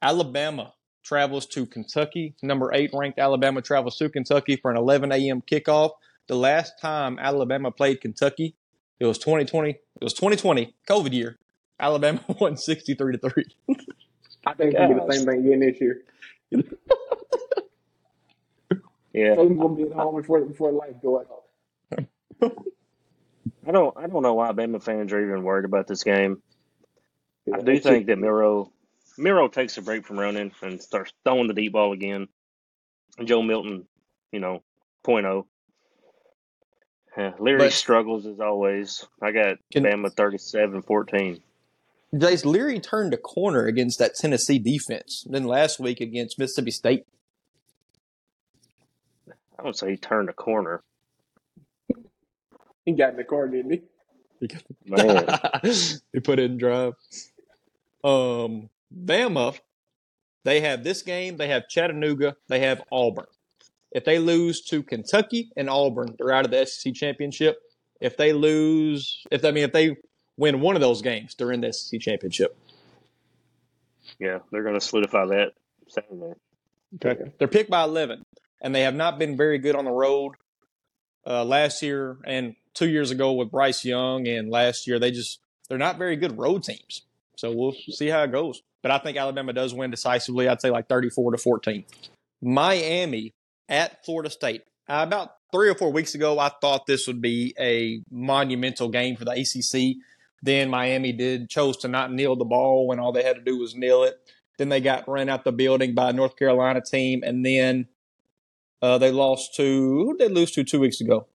[0.00, 0.74] Alabama.
[1.06, 2.34] Travels to Kentucky.
[2.42, 5.40] Number eight ranked Alabama travels to Kentucky for an 11 a.m.
[5.40, 5.92] kickoff.
[6.26, 8.56] The last time Alabama played Kentucky,
[8.98, 9.70] it was 2020.
[9.70, 11.38] It was 2020, COVID year.
[11.78, 13.44] Alabama won 63 to three.
[14.46, 16.02] I think it's gonna be the same thing again this year.
[19.16, 22.52] Yeah, So gonna be at home before before the lights go out.
[23.66, 26.42] I don't I don't know why Bama fans are even worried about this game.
[27.50, 28.70] I do think that Milroe
[29.18, 32.28] Milroe takes a break from running and starts throwing the deep ball again.
[33.24, 33.86] Joe Milton,
[34.32, 34.62] you know,
[35.02, 35.46] point oh.
[37.16, 39.06] Yeah, Leary But- struggles as always.
[39.22, 41.40] I got Can- Bama 37-14.
[42.16, 45.26] Jase Leary turned a corner against that Tennessee defense.
[45.28, 47.04] Then last week against Mississippi State.
[49.58, 50.82] I don't say he turned a corner.
[52.84, 53.72] He got in the car, didn't
[54.40, 54.48] he?
[54.86, 55.26] Man,
[56.12, 56.92] he put it in drive.
[58.04, 59.58] Um, Bama,
[60.44, 61.36] they have this game.
[61.36, 62.36] They have Chattanooga.
[62.48, 63.26] They have Auburn.
[63.92, 67.58] If they lose to Kentucky and Auburn, they're out of the SEC championship.
[68.00, 69.96] If they lose, if I mean, if they
[70.36, 72.56] win one of those games, they're in the SEC championship.
[74.18, 75.52] yeah, they're going to solidify that
[75.88, 76.34] Saturday.
[77.04, 77.32] Okay.
[77.38, 78.24] They're picked by 11,
[78.60, 80.34] and they have not been very good on the road.
[81.26, 85.40] Uh, last year and two years ago with Bryce Young, and last year they just
[85.68, 87.02] they're not very good road teams.
[87.36, 88.62] So we'll see how it goes.
[88.86, 90.46] But I think Alabama does win decisively.
[90.46, 91.84] I'd say like 34 to 14.
[92.40, 93.34] Miami
[93.68, 94.62] at Florida State.
[94.88, 99.16] Uh, about three or four weeks ago, I thought this would be a monumental game
[99.16, 99.96] for the ACC.
[100.40, 103.58] Then Miami did chose to not kneel the ball when all they had to do
[103.58, 104.20] was kneel it.
[104.56, 107.88] Then they got run out the building by a North Carolina team, and then
[108.82, 111.26] uh, they lost to who did they lose to two weeks ago?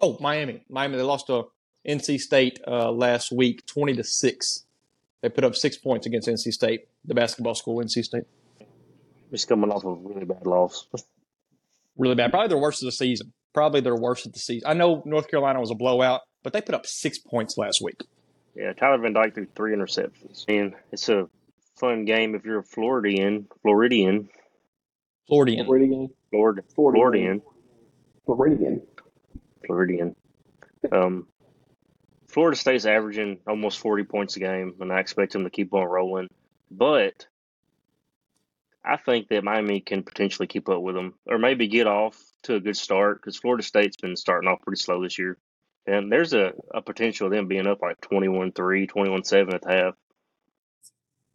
[0.00, 0.64] Oh, Miami.
[0.70, 0.96] Miami.
[0.96, 1.48] They lost to
[1.86, 4.64] NC State uh, last week, twenty to six.
[5.22, 8.24] They put up six points against NC State, the basketball school, NC State.
[9.30, 10.86] Just coming off a really bad loss.
[11.96, 12.30] Really bad.
[12.30, 13.32] Probably their worst of the season.
[13.52, 14.68] Probably their worst of the season.
[14.68, 18.00] I know North Carolina was a blowout, but they put up six points last week.
[18.54, 20.44] Yeah, Tyler Van Dyke threw three interceptions.
[20.48, 21.28] And it's a
[21.78, 24.28] fun game if you're a Floridian, Floridian,
[25.26, 25.66] Floridian.
[25.66, 26.08] Floridian.
[26.30, 27.02] Florida, Floridian.
[27.04, 27.42] Floridian,
[28.26, 28.82] Floridian.
[29.66, 30.16] Floridian.
[30.92, 31.26] Um,
[32.28, 35.86] Florida State's averaging almost 40 points a game, and I expect them to keep on
[35.86, 36.28] rolling.
[36.70, 37.26] But
[38.84, 42.54] I think that Miami can potentially keep up with them, or maybe get off to
[42.54, 45.38] a good start because Florida State's been starting off pretty slow this year.
[45.86, 49.64] And there's a, a potential of them being up like 21 3, 21 7 at
[49.66, 49.94] half.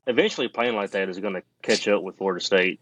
[0.05, 2.79] Eventually, playing like that is going to catch up with Florida State.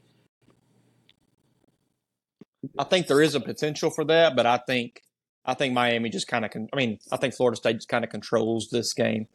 [2.78, 5.02] I think there is a potential for that, but I think
[5.46, 6.52] I think Miami just kind of.
[6.52, 9.28] Con- I mean, I think Florida State just kind of controls this game.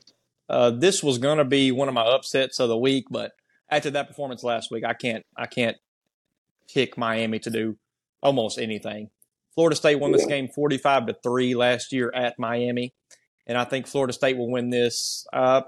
[0.48, 3.32] Uh, this was going to be one of my upsets of the week, but
[3.68, 5.76] after that performance last week, I can't I can't
[6.72, 7.76] pick Miami to do
[8.22, 9.10] almost anything.
[9.54, 12.92] Florida State won this game 45 to 3 last year at Miami.
[13.46, 15.62] And I think Florida State will win this uh,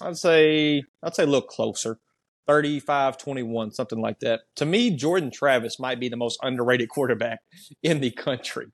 [0.00, 1.98] I'd say I'd say a little closer.
[2.48, 4.42] 35-21, something like that.
[4.56, 7.38] To me, Jordan Travis might be the most underrated quarterback
[7.82, 8.66] in the country.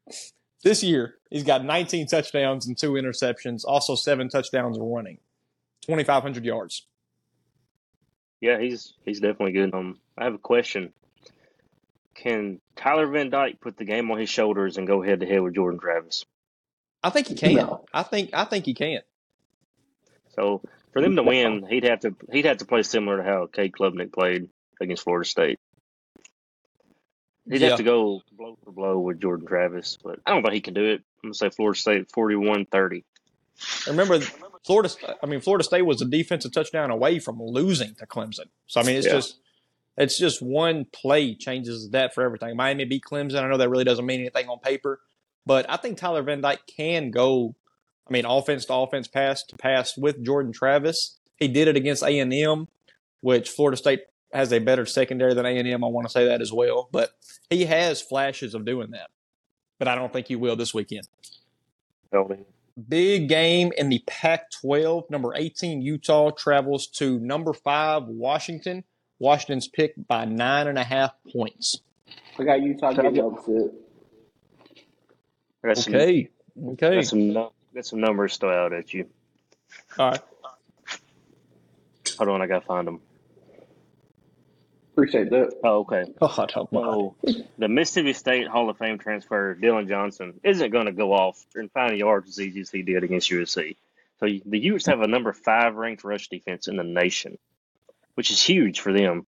[0.63, 5.19] This year, he's got 19 touchdowns and two interceptions, also seven touchdowns running,
[5.83, 6.87] 2,500 yards.
[8.41, 9.75] Yeah, he's he's definitely good.
[9.75, 10.93] Um, I have a question.
[12.15, 15.41] Can Tyler Van Dyke put the game on his shoulders and go head to head
[15.41, 16.25] with Jordan Travis?
[17.03, 17.55] I think he can.
[17.55, 17.85] No.
[17.93, 19.01] I think I think he can.
[20.35, 23.47] So for them to win, he'd have to he'd have to play similar to how
[23.47, 24.49] Cade Klubnik played
[24.81, 25.59] against Florida State.
[27.51, 27.69] He'd Yeah.
[27.71, 30.75] have to go blow for blow with Jordan Travis, but I don't think he can
[30.75, 31.03] do it.
[31.23, 33.05] I'm gonna say Florida State 41-30.
[33.89, 34.21] Remember,
[34.65, 34.89] Florida.
[35.23, 38.47] I mean, Florida State was a defensive touchdown away from losing to Clemson.
[38.67, 39.13] So I mean, it's Yeah.
[39.15, 39.37] just
[39.99, 42.57] it's just one play changes that for everything.
[42.57, 43.43] Miami beat Clemson.
[43.43, 45.01] I know that really doesn't mean anything on paper,
[45.45, 47.55] but I think Tyler Van Dyke can go.
[48.09, 51.19] I mean, offense to offense, pass to pass with Jordan Travis.
[51.37, 52.69] He did it against A and M,
[53.21, 54.01] which Florida State
[54.33, 55.85] has a better secondary than A and M.
[55.85, 57.11] I want to say that as well, but
[57.49, 59.11] he has flashes of doing that.
[59.79, 61.09] But I don't think he will this weekend.
[62.13, 62.37] So,
[62.89, 65.11] Big game in the Pac 12.
[65.11, 68.85] Number 18, Utah travels to number five, Washington.
[69.19, 71.81] Washington's picked by nine and a half points.
[72.39, 73.73] I got Utah getting the upset.
[75.63, 76.29] I got some, Okay.
[76.69, 76.95] Okay.
[76.97, 77.53] got some, got
[77.83, 79.09] some numbers throw out at you.
[79.99, 80.21] All right.
[82.17, 83.01] Hold on, I gotta find them.
[85.01, 85.55] Appreciate that.
[85.65, 86.05] Oh, okay.
[86.21, 86.83] God, oh my.
[86.83, 87.17] So
[87.57, 91.73] the Mississippi State Hall of Fame transfer, Dillon Johnson, isn't going to go off and
[91.73, 93.77] find yards as easy as he did against USC.
[94.19, 97.39] So the Utes have a number five ranked rush defense in the nation,
[98.13, 99.27] which is huge for them.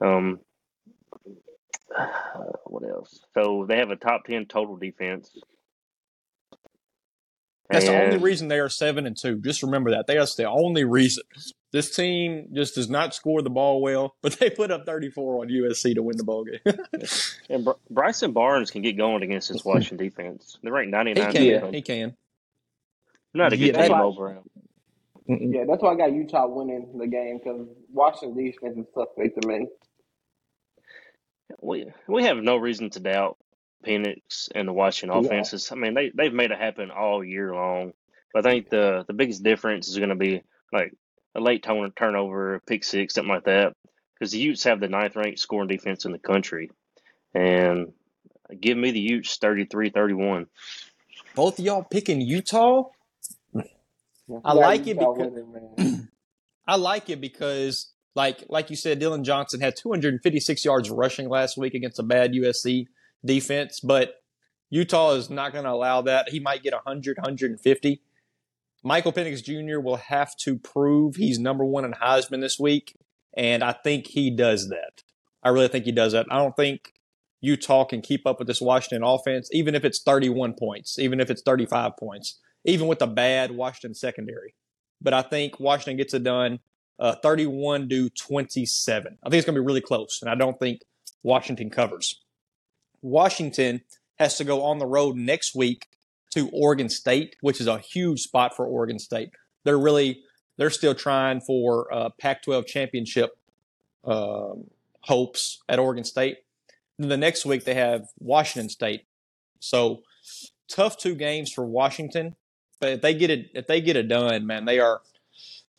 [0.00, 0.38] Um,
[2.66, 3.18] what else?
[3.34, 5.28] So they have a top ten total defense.
[7.68, 9.40] That's the only reason they are seven and two.
[9.40, 10.06] Just remember that.
[10.06, 11.24] That's the only reason.
[11.76, 15.48] This team just does not score the ball well, but they put up 34 on
[15.48, 16.60] USC to win the ball game.
[17.50, 20.58] And Br- Bryson Barnes can get going against this Washington defense.
[20.62, 21.32] They're ranked he 99.
[21.32, 21.72] can.
[21.74, 22.16] He can.
[23.34, 24.42] Not a Yeah, good that's team why- overall.
[25.28, 25.54] Mm-mm.
[25.54, 29.48] Yeah, that's why I got Utah winning the game because Washington defense is suspect to
[29.48, 29.66] me.
[31.60, 33.36] we we have no reason to doubt
[33.84, 35.26] Penix and the Washington Yeah.
[35.26, 35.70] offenses.
[35.72, 37.92] I mean, they they've made it happen all year long.
[38.32, 40.94] But I think the the biggest difference is going to be like
[41.36, 43.72] a late turn turnover, a pick six, something like that.
[44.14, 46.70] Because the Utes have the ninth ranked scoring defense in the country,
[47.34, 47.92] and
[48.60, 50.46] give me the Utes 33-31.
[51.34, 52.84] Both of y'all picking Utah?
[53.54, 56.08] Yeah, I got like it because- winning, man.
[56.66, 61.56] I like it because, like, like you said, Dillon Johnson had 256 yards rushing last
[61.56, 62.86] week against a bad USC
[63.24, 64.14] defense, but
[64.70, 66.30] Utah is not going to allow that.
[66.30, 68.02] He might get 100, 150.
[68.84, 69.80] Michael Penix Jr.
[69.80, 72.96] will have to prove he's number one in Heisman this week,
[73.36, 75.02] and I think he does that.
[75.42, 76.26] I really think he does that.
[76.30, 76.92] I don't think
[77.40, 81.30] Utah can keep up with this Washington offense, even if it's 31 points, even if
[81.30, 84.54] it's 35 points, even with the bad Washington secondary
[85.00, 86.60] but I think Washington gets it done
[86.98, 89.18] uh, 31 to 27.
[89.22, 90.80] I think it's going to be really close, and I don't think
[91.22, 92.22] Washington covers.
[93.02, 93.82] Washington
[94.18, 95.88] has to go on the road next week
[96.36, 99.30] to Oregon State, which is a huge spot for Oregon State.
[99.64, 100.20] They're really
[100.58, 103.36] they're still trying for uh, Pac-12 championship
[104.04, 104.64] um,
[105.00, 106.38] hopes at Oregon State.
[106.98, 109.02] Then the next week they have Washington State.
[109.60, 110.02] So
[110.68, 112.36] tough two games for Washington,
[112.80, 115.00] but if they get it if they get it done, man, they are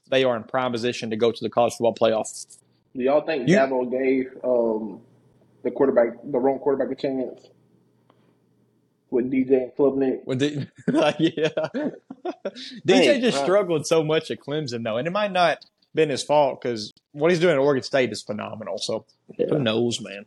[0.10, 2.58] they are in prime position to go to the college football playoff.
[2.95, 5.01] Do y'all think You- Dabo gave um,
[5.64, 7.47] the quarterback, the wrong quarterback, a chance
[9.10, 10.26] with DJ and Klubnik?
[10.26, 10.68] With the,
[11.20, 11.91] yeah,
[12.88, 15.60] DJ Hey, just uh, struggled so much at Clemson though, and it might not
[15.93, 18.78] been his fault because what he's doing at Oregon State is phenomenal.
[18.78, 19.05] So
[19.38, 20.26] who knows, man?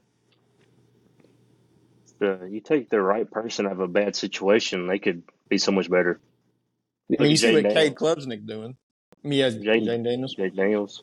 [2.19, 5.73] The, you take the right person out of a bad situation, they could be so
[5.73, 6.21] much better.
[7.19, 8.77] I mean, you see what Jay Cade Klubnik doing.
[9.25, 10.35] I mean, yeah, Jay- Jane Daniels.
[10.35, 11.03] Jay Daniels,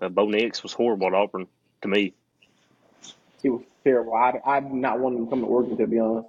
[0.00, 1.46] uh, Bo Nix was horrible at Auburn
[1.82, 2.14] to me.
[3.42, 4.14] He was terrible.
[4.14, 6.28] I, I did not want him to come to Oregon, to be honest.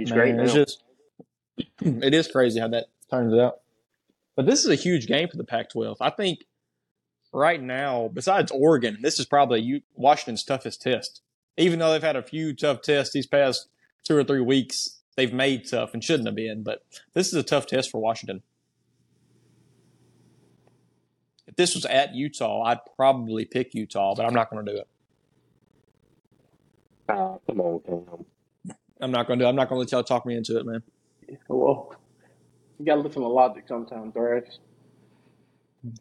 [0.00, 0.42] He's Man, great now.
[0.44, 0.82] It's just
[1.80, 3.60] it is crazy how that turns out.
[4.34, 5.96] But this is a huge game for the Pac-12.
[6.00, 6.46] I think
[7.32, 11.20] right now, besides Oregon, this is probably you, Washington's toughest test.
[11.58, 13.68] Even though they've had a few tough tests these past
[14.04, 16.62] two or three weeks, they've made tough and shouldn't have been.
[16.62, 16.82] But
[17.12, 18.42] this is a tough test for Washington.
[21.46, 24.78] If this was at Utah, I'd probably pick Utah, but I'm not going to do
[24.78, 24.88] it.
[27.10, 28.24] Ah, come on, Cam.
[29.00, 29.46] I'm not going to do.
[29.46, 29.50] it.
[29.50, 30.82] I'm not going to let y'all talk me into it, man.
[31.48, 31.94] Well,
[32.78, 34.44] you got to listen to logic sometimes, Thrash.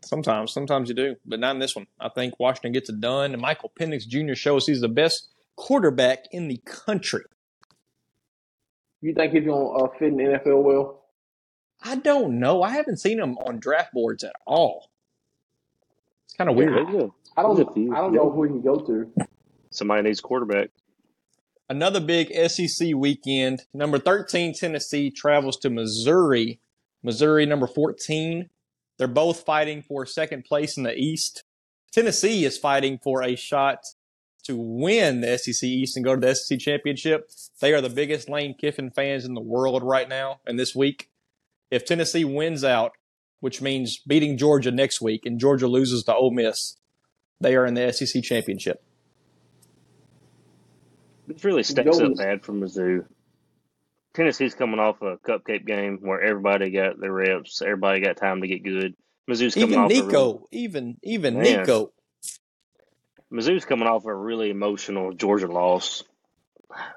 [0.02, 1.88] Sometimes, sometimes you do, but not in this one.
[2.00, 4.34] I think Washington gets it done, and Michael Penix Jr.
[4.34, 7.24] shows he's the best quarterback in the country.
[9.02, 11.06] You think he's going to uh, fit in the NFL well?
[11.82, 12.62] I don't know.
[12.62, 14.90] I haven't seen him on draft boards at all.
[16.26, 16.74] It's kind of weird.
[17.38, 17.56] I don't.
[17.56, 17.96] There's a few.
[17.96, 19.10] I don't know who he can go to.
[19.72, 20.72] Somebody needs quarterback.
[21.70, 23.62] Another big SEC weekend.
[23.76, 26.60] Number 13, Tennessee travels to Missouri.
[27.04, 28.50] Missouri, number 14.
[28.98, 31.44] They're both fighting for second place in the East.
[31.92, 33.84] Tennessee is fighting for a shot
[34.46, 37.30] to win the SEC East and go to the SEC Championship.
[37.62, 41.10] They are the biggest Lane Kiffin fans in the world right now and this week.
[41.70, 42.94] If Tennessee wins out,
[43.42, 46.78] which means beating Georgia next week, and Georgia loses to Ole Miss,
[47.40, 48.84] they are in the SEC Championship.
[51.30, 53.06] It really stacks up bad for Mizzou.
[54.14, 58.48] Tennessee's coming off a cupcake game where everybody got their reps, everybody got time to
[58.48, 58.96] get good.
[59.30, 61.60] Mizzou's coming Even off a Nico, really, even even Man.
[61.60, 61.92] Nico,
[63.32, 66.04] Mizzou's coming off a really emotional Georgia loss.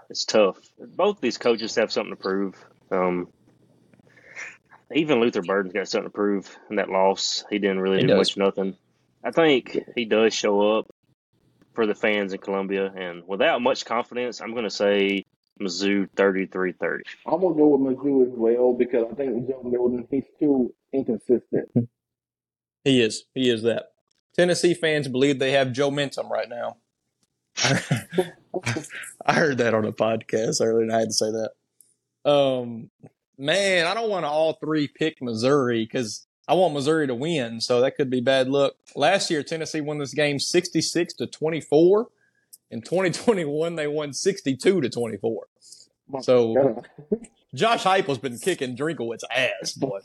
[0.08, 0.58] It's tough.
[0.78, 2.54] Both these coaches have something to prove.
[2.90, 3.28] Um,
[4.94, 7.44] even Luther Burden's got something to prove in that loss.
[7.50, 8.36] He didn't really He do does.
[8.36, 8.76] much nothing.
[9.24, 10.94] I think he does show up
[11.74, 15.24] for the fans in Columbia, and without much confidence, I'm going to say
[15.60, 17.00] Mizzou 33-30.
[17.26, 21.68] I'm gonna go with Mizzou as well because I think Joe Milton he's too inconsistent.
[22.84, 23.24] he is.
[23.34, 23.86] He is that.
[24.34, 26.76] Tennessee fans believe they have Joe Mentum right now.
[29.26, 32.30] I heard that on a podcast earlier, and I had to say that.
[32.30, 32.90] Um,
[33.36, 37.60] man, I don't want to all three pick Missouri because I want Missouri to win,
[37.60, 38.74] so that could be bad luck.
[38.96, 42.08] Last year, Tennessee won this game sixty-six to twenty-four.
[42.70, 45.46] In 2021, they won sixty-two to twenty-four.
[46.20, 46.82] So
[47.54, 50.00] Josh Heupel's been kicking Drinkwitz's ass, boy.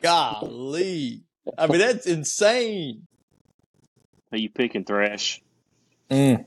[0.00, 1.22] Golly.
[1.56, 3.06] I mean, that's insane.
[4.30, 5.42] Are you picking Thrash?
[6.10, 6.44] Mm.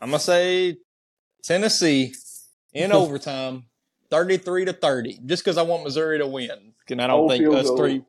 [0.00, 0.76] I'm going to say
[1.42, 2.14] Tennessee
[2.72, 3.64] in overtime,
[4.10, 6.72] 33 to 30, just because I want Missouri to win.
[6.90, 7.76] And I don't Oh, think us goal.
[7.76, 8.02] three,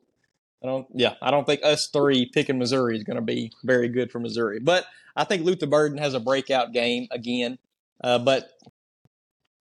[0.62, 3.88] I don't, yeah, I don't think us three picking Missouri is going to be very
[3.88, 4.58] good for Missouri.
[4.60, 7.58] But I think Luther Burden has a breakout game again.
[8.02, 8.50] Uh, but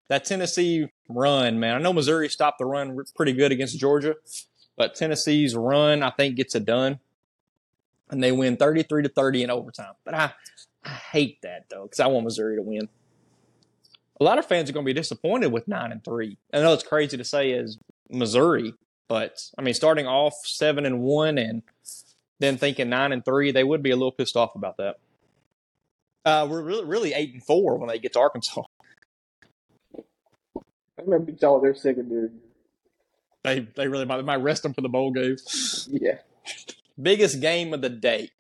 [0.10, 4.16] that Tennessee run, man, I know Missouri stopped the run pretty good against Georgia,
[4.76, 7.00] but Tennessee's run, I think, gets it done.
[8.10, 9.94] And they win 33 to 30 in overtime.
[10.06, 10.32] But I,
[10.86, 12.88] I hate that, though, because I want Missouri to win.
[14.20, 16.38] A lot of fans are going to be disappointed with 9 and 3.
[16.54, 17.78] I know it's crazy to say as
[18.10, 18.74] Missouri,
[19.08, 21.62] but I mean, starting off 7 and 1 and
[22.40, 24.96] then thinking 9 and 3, they would be a little pissed off about that.
[26.26, 28.64] Uh, we're really, really 8 and 4 when they get to Arkansas.
[29.96, 32.32] I remember y'all their secondary.
[33.44, 35.38] They, they really might, they might rest them for the bowl game.
[35.88, 36.18] Yeah.
[37.02, 38.32] Biggest game of the day.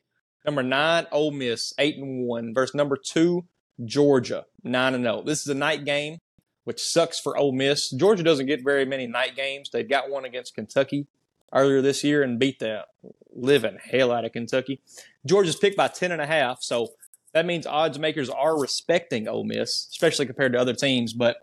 [0.45, 3.45] Number nine, Ole Miss, eight and one, versus number two,
[3.83, 5.23] Georgia, nine and zero.
[5.23, 6.17] This is a night game,
[6.63, 7.89] which sucks for Ole Miss.
[7.91, 9.69] Georgia doesn't get very many night games.
[9.71, 11.07] They've got one against Kentucky
[11.53, 12.85] earlier this year and beat the
[13.33, 14.81] living hell out of Kentucky.
[15.25, 16.89] Georgia's picked by ten and a half, so
[17.33, 21.13] that means odds makers are respecting Ole Miss, especially compared to other teams.
[21.13, 21.37] But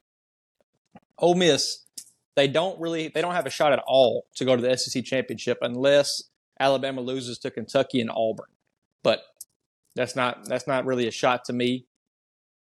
[1.18, 1.85] Ole Miss,
[2.35, 5.05] they don't really, they don't have a shot at all to go to the SEC
[5.05, 6.24] championship unless
[6.59, 8.47] Alabama loses to Kentucky and Auburn.
[9.03, 9.22] But
[9.95, 11.87] that's not that's not really a shot to me.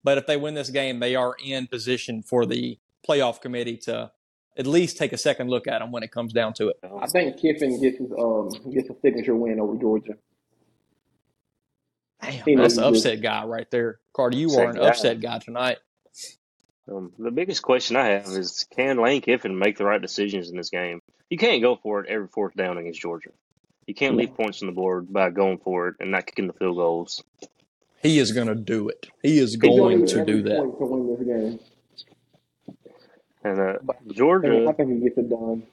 [0.03, 2.77] But if they win this game, they are in position for the
[3.07, 4.11] playoff committee to
[4.57, 6.77] at least take a second look at them when it comes down to it.
[7.01, 10.13] I think Kiffin gets his um gets a signature win over Georgia.
[12.21, 13.99] Damn, He that's knows an he upset guy right there.
[14.13, 14.87] Carter, you are an Upset guy.
[14.89, 15.77] upset guy tonight.
[16.91, 20.57] Um, the biggest question I have is can Lane Kiffin make the right decisions in
[20.57, 21.01] this game?
[21.29, 23.29] You can't go for it every fourth down against Georgia.
[23.87, 26.53] You can't leave points on the board by going for it and not kicking the
[26.53, 27.23] field goals.
[28.03, 29.07] He is going to do it.
[29.21, 30.57] He is He's gonna going need to every do that.
[30.57, 31.59] To win this game.
[33.43, 35.63] And uh, But I think, Georgia, I think he gets it done.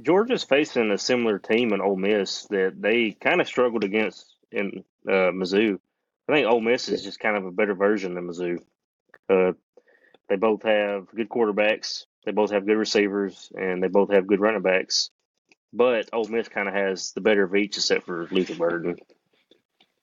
[0.00, 4.84] Georgia's facing a similar team in Ole Miss that they kind of struggled against in
[5.08, 5.78] uh, Mizzou.
[6.28, 8.58] I think Ole Miss is just kind of a better version than Mizzou.
[9.28, 9.52] Uh,
[10.28, 14.40] they both have good quarterbacks, they both have good receivers, and they both have good
[14.40, 15.10] running backs.
[15.72, 18.96] But Ole Miss kind of has the better of each, except for Luther Burden.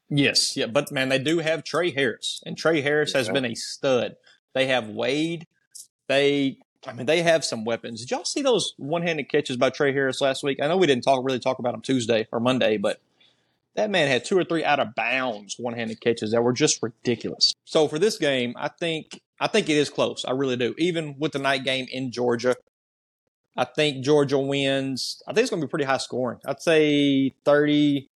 [0.10, 3.53] Yes, yeah, but man, they do have Tre Harris, and Tre Harris has been a
[3.53, 4.16] stud.
[4.53, 5.45] They have Wade.
[6.07, 6.57] They
[6.88, 7.99] I mean, they have some weapons.
[7.99, 10.60] Did y'all see those one-handed catches by Tre Harris last week?
[10.62, 13.01] I know we didn't talk really talk about him Tuesday or Monday, but
[13.76, 17.53] that man had two or three out of bounds one-handed catches that were just ridiculous.
[17.66, 20.26] So for this game, I think I think it is close.
[20.26, 20.74] I really do.
[20.78, 22.55] Even with the night game in Georgia,
[23.55, 25.22] I think Georgia wins.
[25.28, 26.39] I think it's going to be pretty high scoring.
[26.45, 28.10] I'd say 30,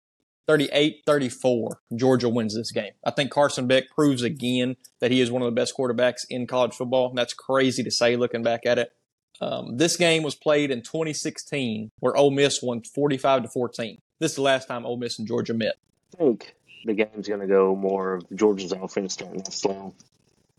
[0.46, 1.80] 38, 34.
[1.96, 2.92] Georgia wins this game.
[3.04, 6.46] I think Carson Beck proves again that he is one of the best quarterbacks in
[6.46, 7.12] college football.
[7.14, 8.92] That's crazy to say looking back at it.
[9.40, 13.98] Um, this game was played in 2016, where Ole Miss won 45 to 14.
[14.18, 15.76] This is the last time Ole Miss and Georgia met.
[16.14, 19.94] I think the game's going to go more of Georgia's offense starting to slow,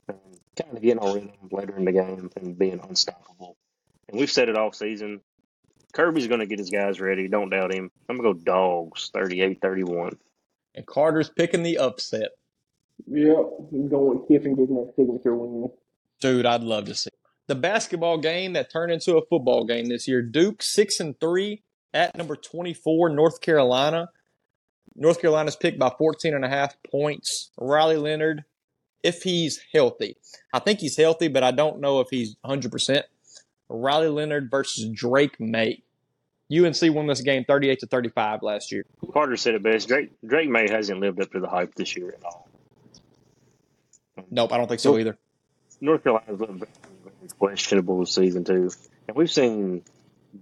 [0.07, 0.17] and
[0.55, 3.55] kind of getting on rhythm later in the game and being unstoppable.
[4.09, 5.21] And we've said it all season.
[5.91, 7.27] Kirby's going to get his guys ready.
[7.27, 7.91] Don't doubt him.
[8.09, 10.17] I'm going to go dogs 38 31.
[10.75, 12.29] And Carter's picking the upset.
[13.07, 13.37] Yep,
[13.73, 15.69] I'm going with Kiffin getting that signature win.
[16.19, 17.09] Dude, I'd love to see
[17.47, 20.21] the basketball game that turned into a football game this year.
[20.21, 21.63] Duke six and three
[21.93, 24.09] at number 24, North Carolina.
[24.95, 27.51] North Carolina's picked by 14 and a half points.
[27.57, 28.45] Riley Leonard,
[29.03, 30.15] if he's healthy,
[30.53, 33.03] I think he's healthy, but I don't know if he's 100%.
[33.71, 35.81] Riley Leonard versus Drake Maye.
[36.51, 38.85] UNC won this game 38 to 35 last year.
[39.13, 39.87] Carter said it best.
[39.87, 42.49] Drake, Drake Maye hasn't lived up to the hype this year at all.
[44.29, 45.17] Nope, I don't think so either.
[45.79, 48.69] North Carolina's looked questionable this season, too.
[49.07, 49.83] And we've seen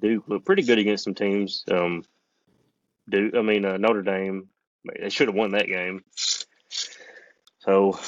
[0.02, 1.64] Duke look pretty good against some teams.
[1.72, 2.04] Um,
[3.08, 4.50] Duke, I mean, uh, Notre Dame,
[5.00, 6.04] they should have won that game.
[7.60, 8.00] So,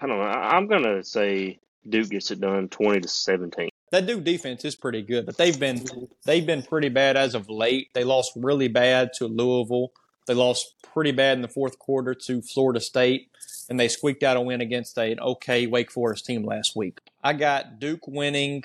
[0.00, 0.24] I don't know.
[0.24, 4.64] I, I'm going to say Duke gets it done 20 to 17 that Duke defense
[4.64, 5.84] is pretty good, but they've been
[6.24, 7.90] they've been pretty bad as of late.
[7.94, 9.92] They lost really bad to Louisville.
[10.26, 13.30] They lost pretty bad in the fourth quarter to Florida State,
[13.68, 17.00] and they squeaked out a win against an okay Wake Forest team last week.
[17.22, 18.64] I got Duke winning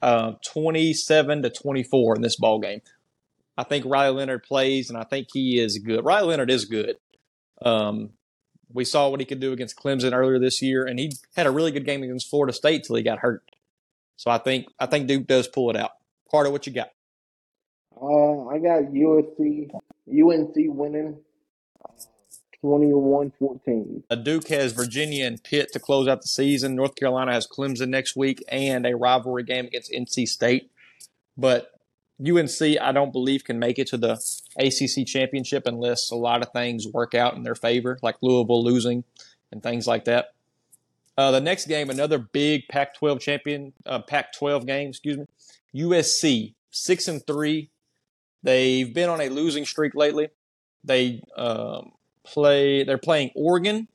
[0.00, 2.80] uh, 27 to 24 in this ball game.
[3.56, 6.04] I think Riley Leonard plays, and I think he is good.
[6.04, 6.96] Riley Leonard is good.
[7.62, 8.10] Um,
[8.72, 11.50] we saw what he could do against Clemson earlier this year, and he had a
[11.50, 13.44] really good game against Florida State till he got hurt.
[14.16, 15.90] So I think I think Duke does pull it out.
[16.30, 16.90] Carter, what you got?
[18.00, 19.70] Uh, I got USC,
[20.08, 21.18] UNC winning
[22.64, 24.04] 21-14.
[24.10, 26.74] Uh, Duke has Virginia and Pitt to close out the season.
[26.74, 30.70] North Carolina has Clemson next week and a rivalry game against NC State.
[31.36, 31.70] But
[32.20, 34.12] UNC, I don't believe, can make it to the
[34.58, 39.04] ACC championship unless a lot of things work out in their favor, like Louisville losing
[39.52, 40.33] and things like that.
[41.16, 45.26] Uh, the next game, another big Pac-12 champion, uh, Pac-12 game, excuse me.
[45.74, 47.70] USC six and three.
[48.42, 50.28] They've been on a losing streak lately.
[50.82, 51.92] They um,
[52.24, 52.84] play.
[52.84, 53.88] They're playing Oregon,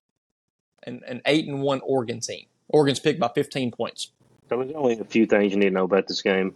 [0.83, 2.45] and an eight and one Oregon team.
[2.67, 4.11] Oregon's picked by 15 points.
[4.49, 6.55] So there's only a few things you need to know about this game.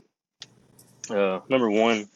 [1.10, 2.08] Uh, number one,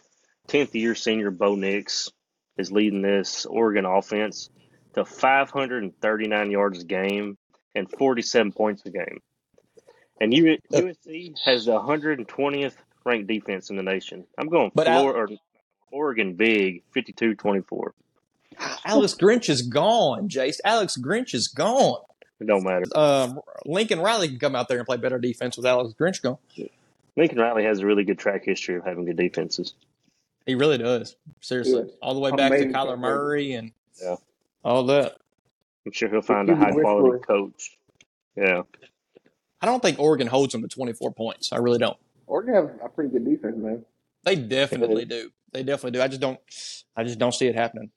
[0.48, 2.12] 10th year senior Bo Nix
[2.58, 4.50] is leading this Oregon offense
[4.94, 7.38] to 539 yards a game
[7.78, 9.22] and 47 points a game.
[10.20, 12.74] And USC has the 120th
[13.06, 14.26] ranked defense in the nation.
[14.38, 15.40] I'm going but Florida, Al-
[15.92, 17.92] Oregon big, 52-24.
[18.86, 20.60] Alex Grinch is gone, Jase.
[20.66, 22.02] Alex Grinch is gone.
[22.40, 22.86] It don't matter.
[22.96, 26.38] Um, Lincoln Riley can come out there and play better defense with Alex Grinch gone.
[27.16, 29.74] Lincoln Riley has a really good track history of having good defenses.
[30.46, 31.16] He really does.
[31.42, 31.92] Seriously.
[32.02, 32.74] All the way back Amazing.
[32.74, 33.72] to Kyler Murray and
[34.02, 34.16] yeah.
[34.64, 35.17] all that.
[35.88, 37.78] I'm sure he'll find a high quality coach.
[38.36, 38.64] Yeah.
[39.62, 41.54] I don't think Oregon holds them to 24 points.
[41.54, 41.96] I really don't.
[42.28, 43.86] Oregon have a pretty good defense, man.
[44.26, 45.32] They definitely do.
[45.54, 46.02] They definitely do.
[46.02, 46.40] I just don't.
[46.98, 47.92] I just don't see it happening.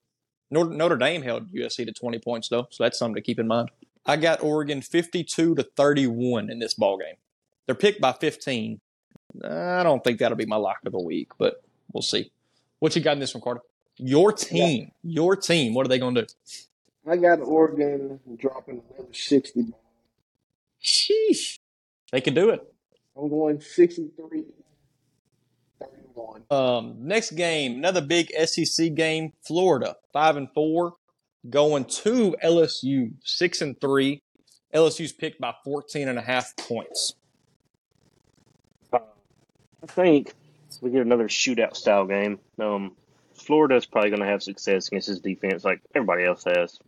[0.52, 3.48] Notre, Notre Dame held USC to 20 points though, so that's something to keep in
[3.48, 3.72] mind.
[4.06, 7.16] I got Oregon 52 to 31 in this ball game.
[7.66, 8.80] They're picked by 15.
[9.44, 12.30] I don't think that'll be my lock of the week, but we'll see.
[12.78, 13.62] What you got in this one, Carter?
[13.96, 14.92] Your team.
[15.02, 15.22] Yeah.
[15.22, 15.74] Your team.
[15.74, 16.28] What are they going to do?
[17.06, 19.72] I got Oregon dropping another 60.
[20.82, 21.58] Sheesh.
[22.12, 22.60] They can do it.
[23.16, 24.44] I'm going 63
[25.80, 26.42] 31.
[26.50, 29.32] Um, next game, another big SEC game.
[29.42, 30.94] Florida, 5 and 4,
[31.48, 34.22] going to LSU, 6 and 3.
[34.74, 37.14] LSU's picked by 14 and a half points.
[38.92, 38.98] Uh,
[39.82, 40.34] I think
[40.80, 42.38] we get another shootout style game.
[42.58, 42.96] Um,
[43.34, 46.78] Florida's probably going to have success against his defense like everybody else has.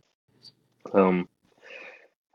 [0.91, 1.29] Um,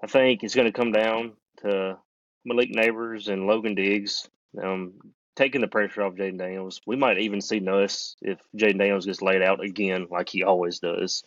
[0.03, 1.33] I think it's going to come down
[1.63, 1.99] to
[2.45, 4.29] Malik Nabers and Logan Diggs
[4.63, 4.95] um,
[5.37, 6.81] taking the pressure off Jayden Daniels.
[6.87, 10.79] We might even see Nuss if Jayden Daniels gets laid out again, like he always
[10.79, 11.25] does.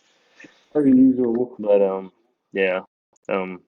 [0.72, 1.54] Pretty usual.
[1.58, 2.12] But um,
[2.52, 2.80] yeah,
[3.28, 3.60] um,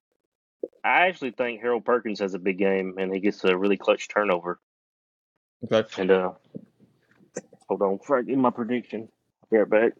[0.82, 4.08] I actually think Harold Perkins has a big game and he gets a really clutch
[4.08, 4.58] turnover.
[5.70, 6.02] Okay.
[6.02, 6.32] And uh,
[7.68, 9.08] hold on, before I get my prediction.
[9.42, 9.92] I'll be right back.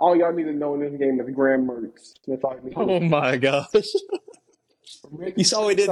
[0.00, 2.14] All y'all need to know in this game is Graham Mertz.
[2.26, 2.72] That's all you need.
[2.76, 3.66] Oh my gosh.
[5.12, 5.90] Ricky You saw he did-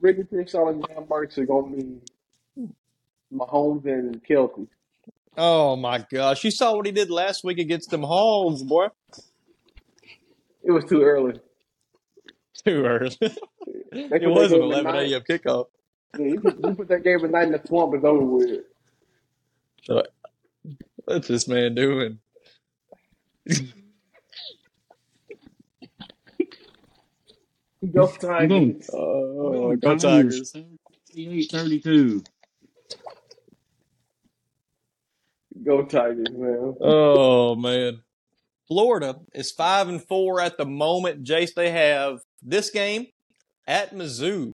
[0.00, 2.66] Ricky Pearsall and Graham Mertz are gonna be
[3.32, 4.66] Mahomes and Kelsey.
[5.38, 6.42] Oh my gosh.
[6.42, 8.88] You saw what he did last week against them Hogs, boy.
[10.64, 11.40] It was too early.
[12.66, 13.16] Too early.
[13.92, 15.20] It was an 11 a.m.
[15.28, 15.66] kickoff.
[16.16, 18.60] Yeah, you, put, you put that game at night in the swamp, it's over with.
[19.82, 20.04] So,
[21.06, 22.20] what's this man doing?
[27.82, 28.06] Go Go.
[28.08, 28.90] Tigers.
[28.92, 30.52] Oh, go Tigers.
[30.52, 32.22] 38 32.
[35.64, 36.74] Go Tigers, man.
[36.80, 38.02] Oh man.
[38.68, 41.22] Florida is five and four at the moment.
[41.22, 43.06] Jase, they have this game
[43.66, 44.52] at Mizzou,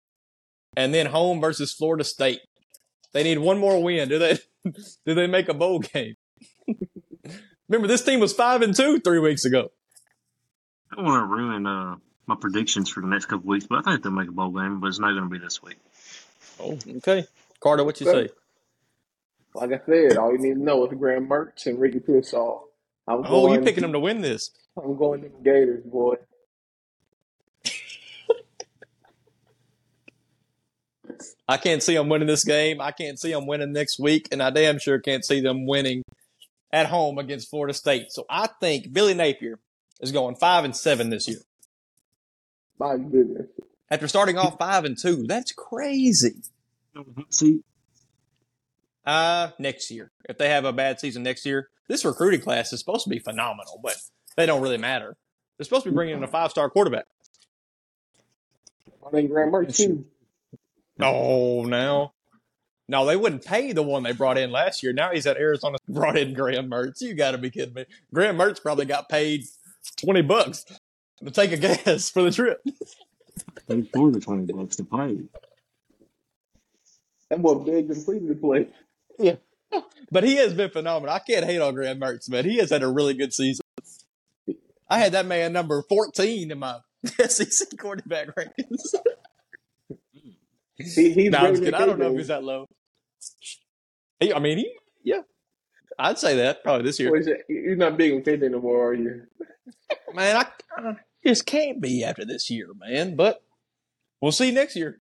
[0.76, 2.42] and then home versus Florida State.
[3.14, 4.10] They need one more win.
[4.10, 4.40] Do they?
[5.06, 6.16] Do they make a bowl game?
[7.72, 9.72] Remember, this team was five and two three weeks ago.
[10.92, 11.96] I don't want to ruin uh,
[12.28, 14.82] my predictions for the next couple weeks, but I think they'll make a bowl game,
[14.82, 15.78] but it's not going to be this week.
[16.60, 17.26] Oh, okay.
[17.62, 18.28] Carter, what you say?
[19.56, 22.68] Like I said, all you need to know is Graham Mertz and Ricky Pearsall.
[23.08, 24.52] I'm Oh, going, you picking them to win this?
[24.76, 26.16] I'm going to the Gators, boy.
[31.48, 32.82] I can't see them winning this game.
[32.82, 36.04] I can't see them winning next week, and I damn sure can't see them winning
[36.74, 38.12] at home against Florida State.
[38.12, 39.60] So I think Billy Napier
[40.00, 41.40] is going five and seven this year.
[42.80, 43.48] My goodness.
[43.90, 46.42] After starting off five and two, that's crazy.
[47.30, 47.62] See,
[49.06, 52.80] Uh, next year, if they have a bad season next year, this recruiting class is
[52.80, 53.96] supposed to be phenomenal, but
[54.38, 55.18] they don't really matter.
[55.58, 57.06] They're supposed to be bringing in a five star quarterback.
[59.06, 60.06] I think Graham Mertz too.
[61.00, 62.14] Oh, now.
[62.92, 64.92] No, they wouldn't pay the one they brought in last year.
[64.92, 67.00] Now he's at Arizona, brought in Graham Mertz.
[67.00, 67.86] You got to be kidding me.
[68.14, 69.46] Graham Mertz probably got paid
[70.04, 70.66] 20 bucks
[71.24, 72.62] to take a gas for the trip.
[73.68, 75.20] they for the 20 bucks to play.
[77.30, 78.68] That boy big and pleased to play.
[80.12, 81.16] But he has been phenomenal.
[81.16, 82.44] I can't hate on Graham Mertz, man.
[82.44, 83.66] He has had a really good season.
[84.90, 88.94] I had that man number 14 in my SEC quarterback rankings.
[90.76, 91.74] He, he's no, kidding.
[91.74, 92.68] I don't know if he's that low.
[94.22, 94.72] He, I mean, he,
[95.04, 95.22] yeah.
[96.00, 97.12] I'd say that probably this year.
[97.12, 99.24] Boy, he's- You're not big on KJ no more, are you?
[100.14, 100.46] Man, I,
[100.78, 100.96] I
[101.26, 103.16] just can't be after this year, man.
[103.16, 103.44] But
[104.22, 105.00] we'll see next year.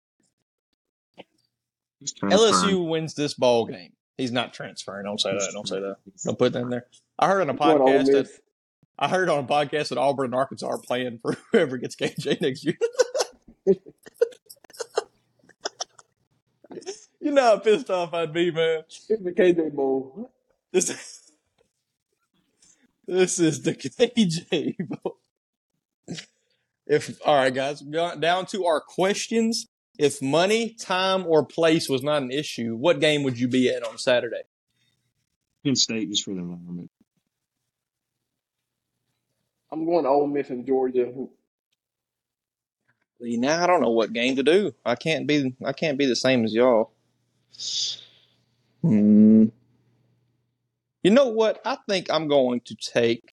[2.23, 3.93] LSU wins this ball game.
[4.17, 5.05] He's not transferring.
[5.05, 5.51] Don't say that.
[5.53, 5.97] Don't say that.
[6.25, 6.87] Don't put that in there.
[7.19, 8.31] I heard on a He's going to Ole podcast that
[8.99, 12.41] I heard on a podcast that Auburn and Arkansas are playing for whoever gets KJ
[12.41, 12.77] next year.
[17.29, 18.85] you know how pissed off I'd be, man.
[18.87, 20.31] It's the KJ Bowl.
[20.73, 21.31] This,
[23.07, 24.77] this is the KJ.
[24.89, 25.19] Bowl.
[26.87, 29.67] If all right, guys, down to our questions.
[29.99, 33.87] If money, time, or place was not an issue, what game would you be at
[33.87, 34.43] on Saturday?
[35.65, 36.91] Penn State just for the environment.
[39.71, 41.13] I'm going to Ole Miss and Georgia.
[43.21, 44.73] See, Now I don't know what game to do.
[44.87, 45.55] I can't be.
[45.63, 46.93] I can't be the same as y'all.
[48.83, 49.47] Hmm.
[51.03, 51.61] You know what?
[51.65, 53.33] I think I'm going to take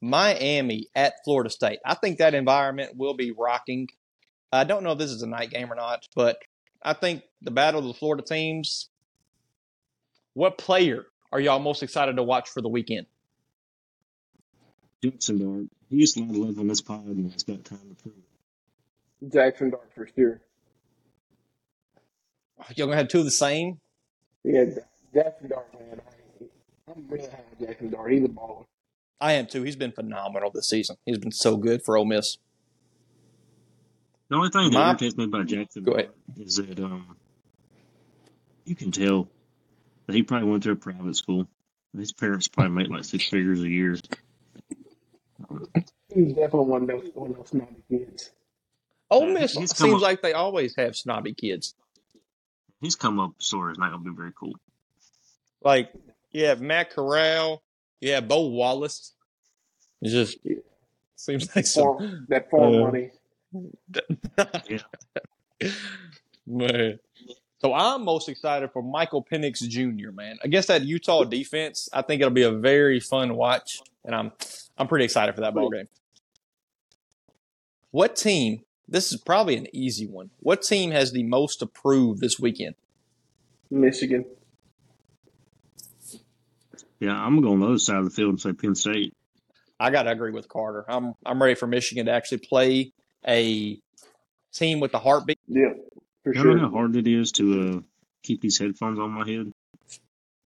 [0.00, 1.80] Miami at Florida State.
[1.84, 3.88] I think that environment will be rocking.
[4.52, 6.38] I don't know if this is a night game or not, but
[6.82, 8.88] I think the battle of the Florida teams.
[10.34, 13.06] What player are y'all most excited to watch for the weekend?
[15.02, 15.66] Jackson Dart.
[15.90, 19.32] He used to live on this pod and he's got time to prove it.
[19.32, 20.40] Jackson Dart for sure.
[22.76, 23.80] Y'all gonna have two of the same?
[24.42, 24.64] Yeah,
[25.12, 26.00] Jackson Dart, man.
[26.00, 26.44] I,
[26.92, 28.12] I'm really high on Jackson Dart.
[28.12, 28.64] He's a baller.
[29.20, 29.62] I am too.
[29.62, 30.96] He's been phenomenal this season.
[31.06, 32.38] He's been so good for Ole Miss.
[34.28, 36.10] The only thing that My- irritates me about Jackson Go ahead.
[36.38, 37.16] Is that um,
[38.64, 39.28] you can tell
[40.06, 41.46] that he probably went to a private school.
[41.96, 43.96] His parents probably make like six figures a year.
[46.14, 48.30] He's definitely one of those, one of those snobby kids.
[49.10, 51.74] Ole Miss he's seems up- like they always have snobby kids.
[52.84, 54.52] His come up story is not going to be very cool.
[55.62, 55.90] Like
[56.32, 57.62] you have Matt Corral,
[58.00, 59.12] you have Bo Wallace.
[60.02, 60.56] It just Yeah.
[61.16, 63.10] seems like some Farm, that farm Uh, money.
[66.46, 66.98] man.
[67.60, 70.10] So I'm most excited for Michael Penix Jr.
[70.10, 74.32] Man, against that Utah defense, I think it'll be a very fun watch, and I'm
[74.76, 75.88] I'm pretty excited for that ball game.
[77.92, 78.64] What team?
[78.88, 80.30] This is probably an easy one.
[80.40, 82.74] What team has the most approved this weekend?
[83.70, 84.24] Michigan.
[87.00, 89.14] Yeah, I'm gonna go on the other side of the field and say Penn State.
[89.80, 90.84] I got to agree with Carter.
[90.88, 92.92] I'm I'm ready for Michigan to actually play
[93.26, 93.78] a
[94.52, 95.38] team with the heartbeat.
[95.48, 95.72] Yeah,
[96.22, 97.80] for You know how hard it is to uh,
[98.22, 99.52] keep these headphones on my head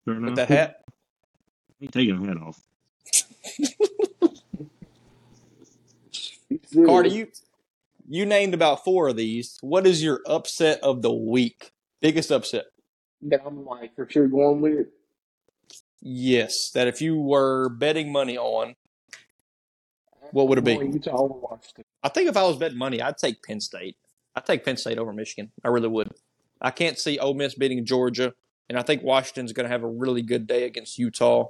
[0.06, 0.20] right.
[0.20, 2.60] With that hat, I ain't taking the hat off.
[6.86, 7.28] Carter, you
[8.10, 9.56] you named about four of these.
[9.62, 11.70] What is your upset of the week?
[12.02, 12.66] Biggest upset?
[13.22, 14.86] that I'm like for sure going with.
[16.00, 18.74] Yes, that if you were betting money on,
[20.32, 20.74] What would it be?
[20.74, 21.58] Utah
[22.02, 23.96] I think if I was betting money, I'd take Penn State.
[24.34, 25.50] I'd take Penn State over Michigan.
[25.64, 26.10] I really would.
[26.60, 28.32] I can't see Ole Miss beating Georgia,
[28.68, 31.48] and I think Washington's going to have a really good day against Utah.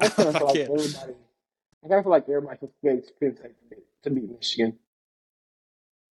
[0.00, 1.14] I kind of feel like everybody.
[1.84, 4.78] I kind of feel like everybody suspects Penn State to beat, to beat Michigan.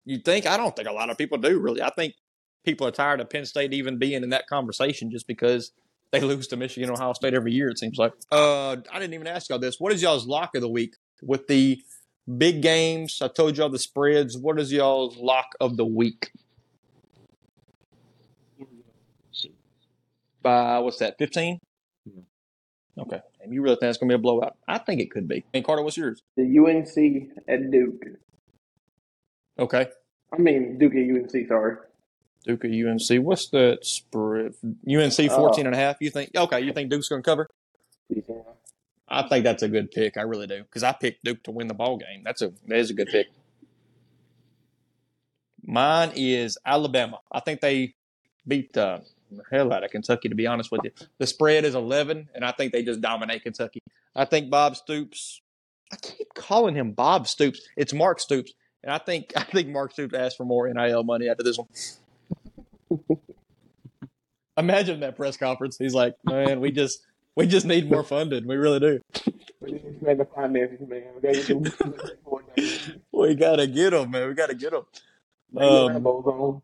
[0.07, 0.47] You think?
[0.47, 1.83] I don't think a lot of people do, really.
[1.83, 2.15] I think
[2.65, 5.73] people are tired of Penn State even being in that conversation just because
[6.13, 8.13] they lose to Michigan and Ohio State every year, it seems like.
[8.31, 9.81] Uh, I didn't even ask y'all this.
[9.81, 11.83] What is y'all's lock of the week with the
[12.39, 13.19] big games?
[13.21, 14.39] I told y'all the spreads.
[14.39, 16.31] What is y'all's lock of the week?
[20.43, 21.59] By what's that, 15?
[22.99, 23.21] Okay.
[23.41, 24.57] And you really think it's going to be a blowout?
[24.67, 25.45] I think it could be.
[25.53, 26.23] And Carter, what's yours?
[26.37, 28.03] The UNC at Duke.
[29.59, 29.89] Okay.
[30.33, 31.49] I mean Duke at UNC.
[31.49, 31.77] Sorry.
[32.45, 33.25] Duke at UNC.
[33.25, 34.55] What's that spread?
[34.89, 35.97] UNC uh, 14 and a half.
[36.01, 37.49] You think, okay, you think Duke's going to cover?
[39.09, 40.17] I think that's a good pick.
[40.17, 42.23] I really do because I picked Duke to win the ball game.
[42.25, 43.29] That's a that is a good pick.
[45.65, 47.21] Mine is Alabama.
[47.31, 47.95] I think they
[48.47, 49.03] beat the
[49.51, 50.29] hell out of Kentucky.
[50.29, 53.43] To be honest with you, the spread is eleven, and I think they just dominate
[53.43, 53.81] Kentucky.
[54.15, 55.41] I think Bob Stoops.
[55.93, 57.61] I keep calling him Bob Stoops.
[57.77, 58.53] It's Mark Stoops,
[58.87, 61.69] and I think I think Mark Stoops asked for more NIL money after this one.
[64.57, 65.77] Imagine that press conference.
[65.77, 68.47] He's like, "Man, we just we just need more funding.
[68.47, 69.01] We really do."
[69.61, 71.03] We just made the finances, man.
[71.15, 71.95] We gotta get them.
[73.13, 74.29] We gotta get him, man.
[74.29, 74.85] We gotta get them."
[75.57, 76.63] Um, the Rambos on.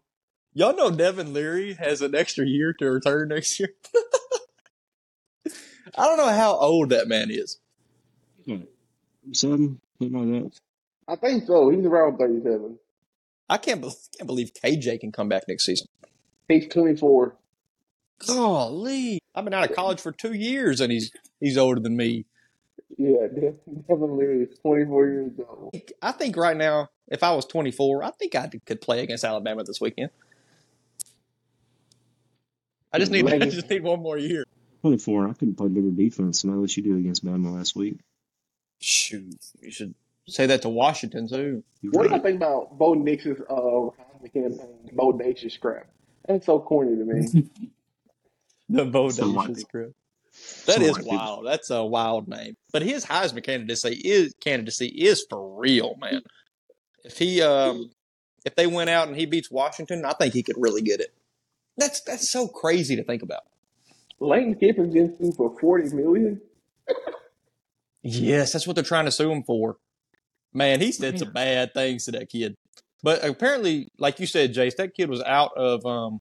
[0.55, 3.71] Y'all know Devin Leary has an extra year to return next year.
[5.99, 7.59] I don't know how old that man is.
[9.33, 10.61] Seven, something like that.
[11.09, 11.69] I think so.
[11.71, 12.79] He's around 37.
[13.49, 15.89] I can't, be- can't believe KJ can come back next season.
[16.49, 17.37] He's 24.
[18.27, 22.25] Golly, I've been out of college for two years, and he's he's older than me.
[22.97, 25.75] Yeah, Devin Devin Leary is 24 years old.
[26.01, 29.65] I think right now, if I was 24, I think I could play against Alabama
[29.65, 30.11] this weekend.
[32.93, 34.45] I just need I just need one more year.
[34.83, 35.29] 24.
[35.29, 37.99] I couldn't play better defense than I let you do against Bama last week.
[38.81, 39.95] Shoot, you should
[40.29, 41.63] say that to Washington too.
[41.91, 45.87] What do you think about Bo Nix's uh, Heisman campaign, the Bodacious crap?
[46.27, 47.49] That's so corny to me.
[48.69, 49.93] The Some white bodacious people.
[50.67, 51.17] That Some is white people.
[51.19, 51.47] wild.
[51.47, 52.57] That's a wild name.
[52.73, 56.23] But his Heisman candidacy is candidacy is for real, man.
[57.05, 57.91] If he um
[58.47, 61.13] if they went out and he beats Washington, I think he could really get it.
[61.77, 63.43] That's that's so crazy to think about.
[64.21, 66.41] Lane Kiffin's getting sued for 40 million.
[68.03, 69.77] Yes, that's what they're trying to sue him for.
[70.53, 72.57] Man, he said some bad things to that kid.
[73.03, 76.21] But apparently, like you said, Jase, that kid was out of um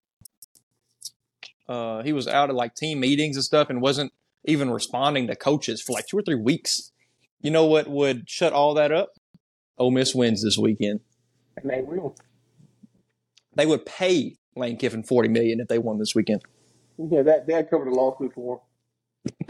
[1.68, 4.12] uh he was out of like team meetings and stuff and wasn't
[4.46, 6.92] even responding to coaches for like two or three weeks.
[7.42, 9.10] You know what would shut all that up?
[9.78, 11.02] Ole Miss wins this weekend.
[11.58, 12.16] And they will.
[13.56, 16.42] They would pay Lane Kiffin forty million if they won this weekend.
[16.98, 18.62] Yeah, that that covered the lawsuit for.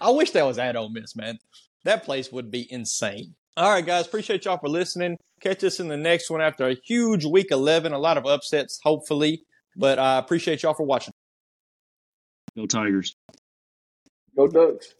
[0.00, 1.38] I wish that was at Ole Miss, man.
[1.84, 3.34] That place would be insane.
[3.56, 5.16] All right, guys, appreciate y'all for listening.
[5.40, 8.80] Catch us in the next one after a huge week 11, a lot of upsets,
[8.82, 9.44] hopefully.
[9.76, 11.12] But I appreciate y'all for watching.
[12.56, 13.14] Go Tigers.
[14.36, 14.94] Go Ducks.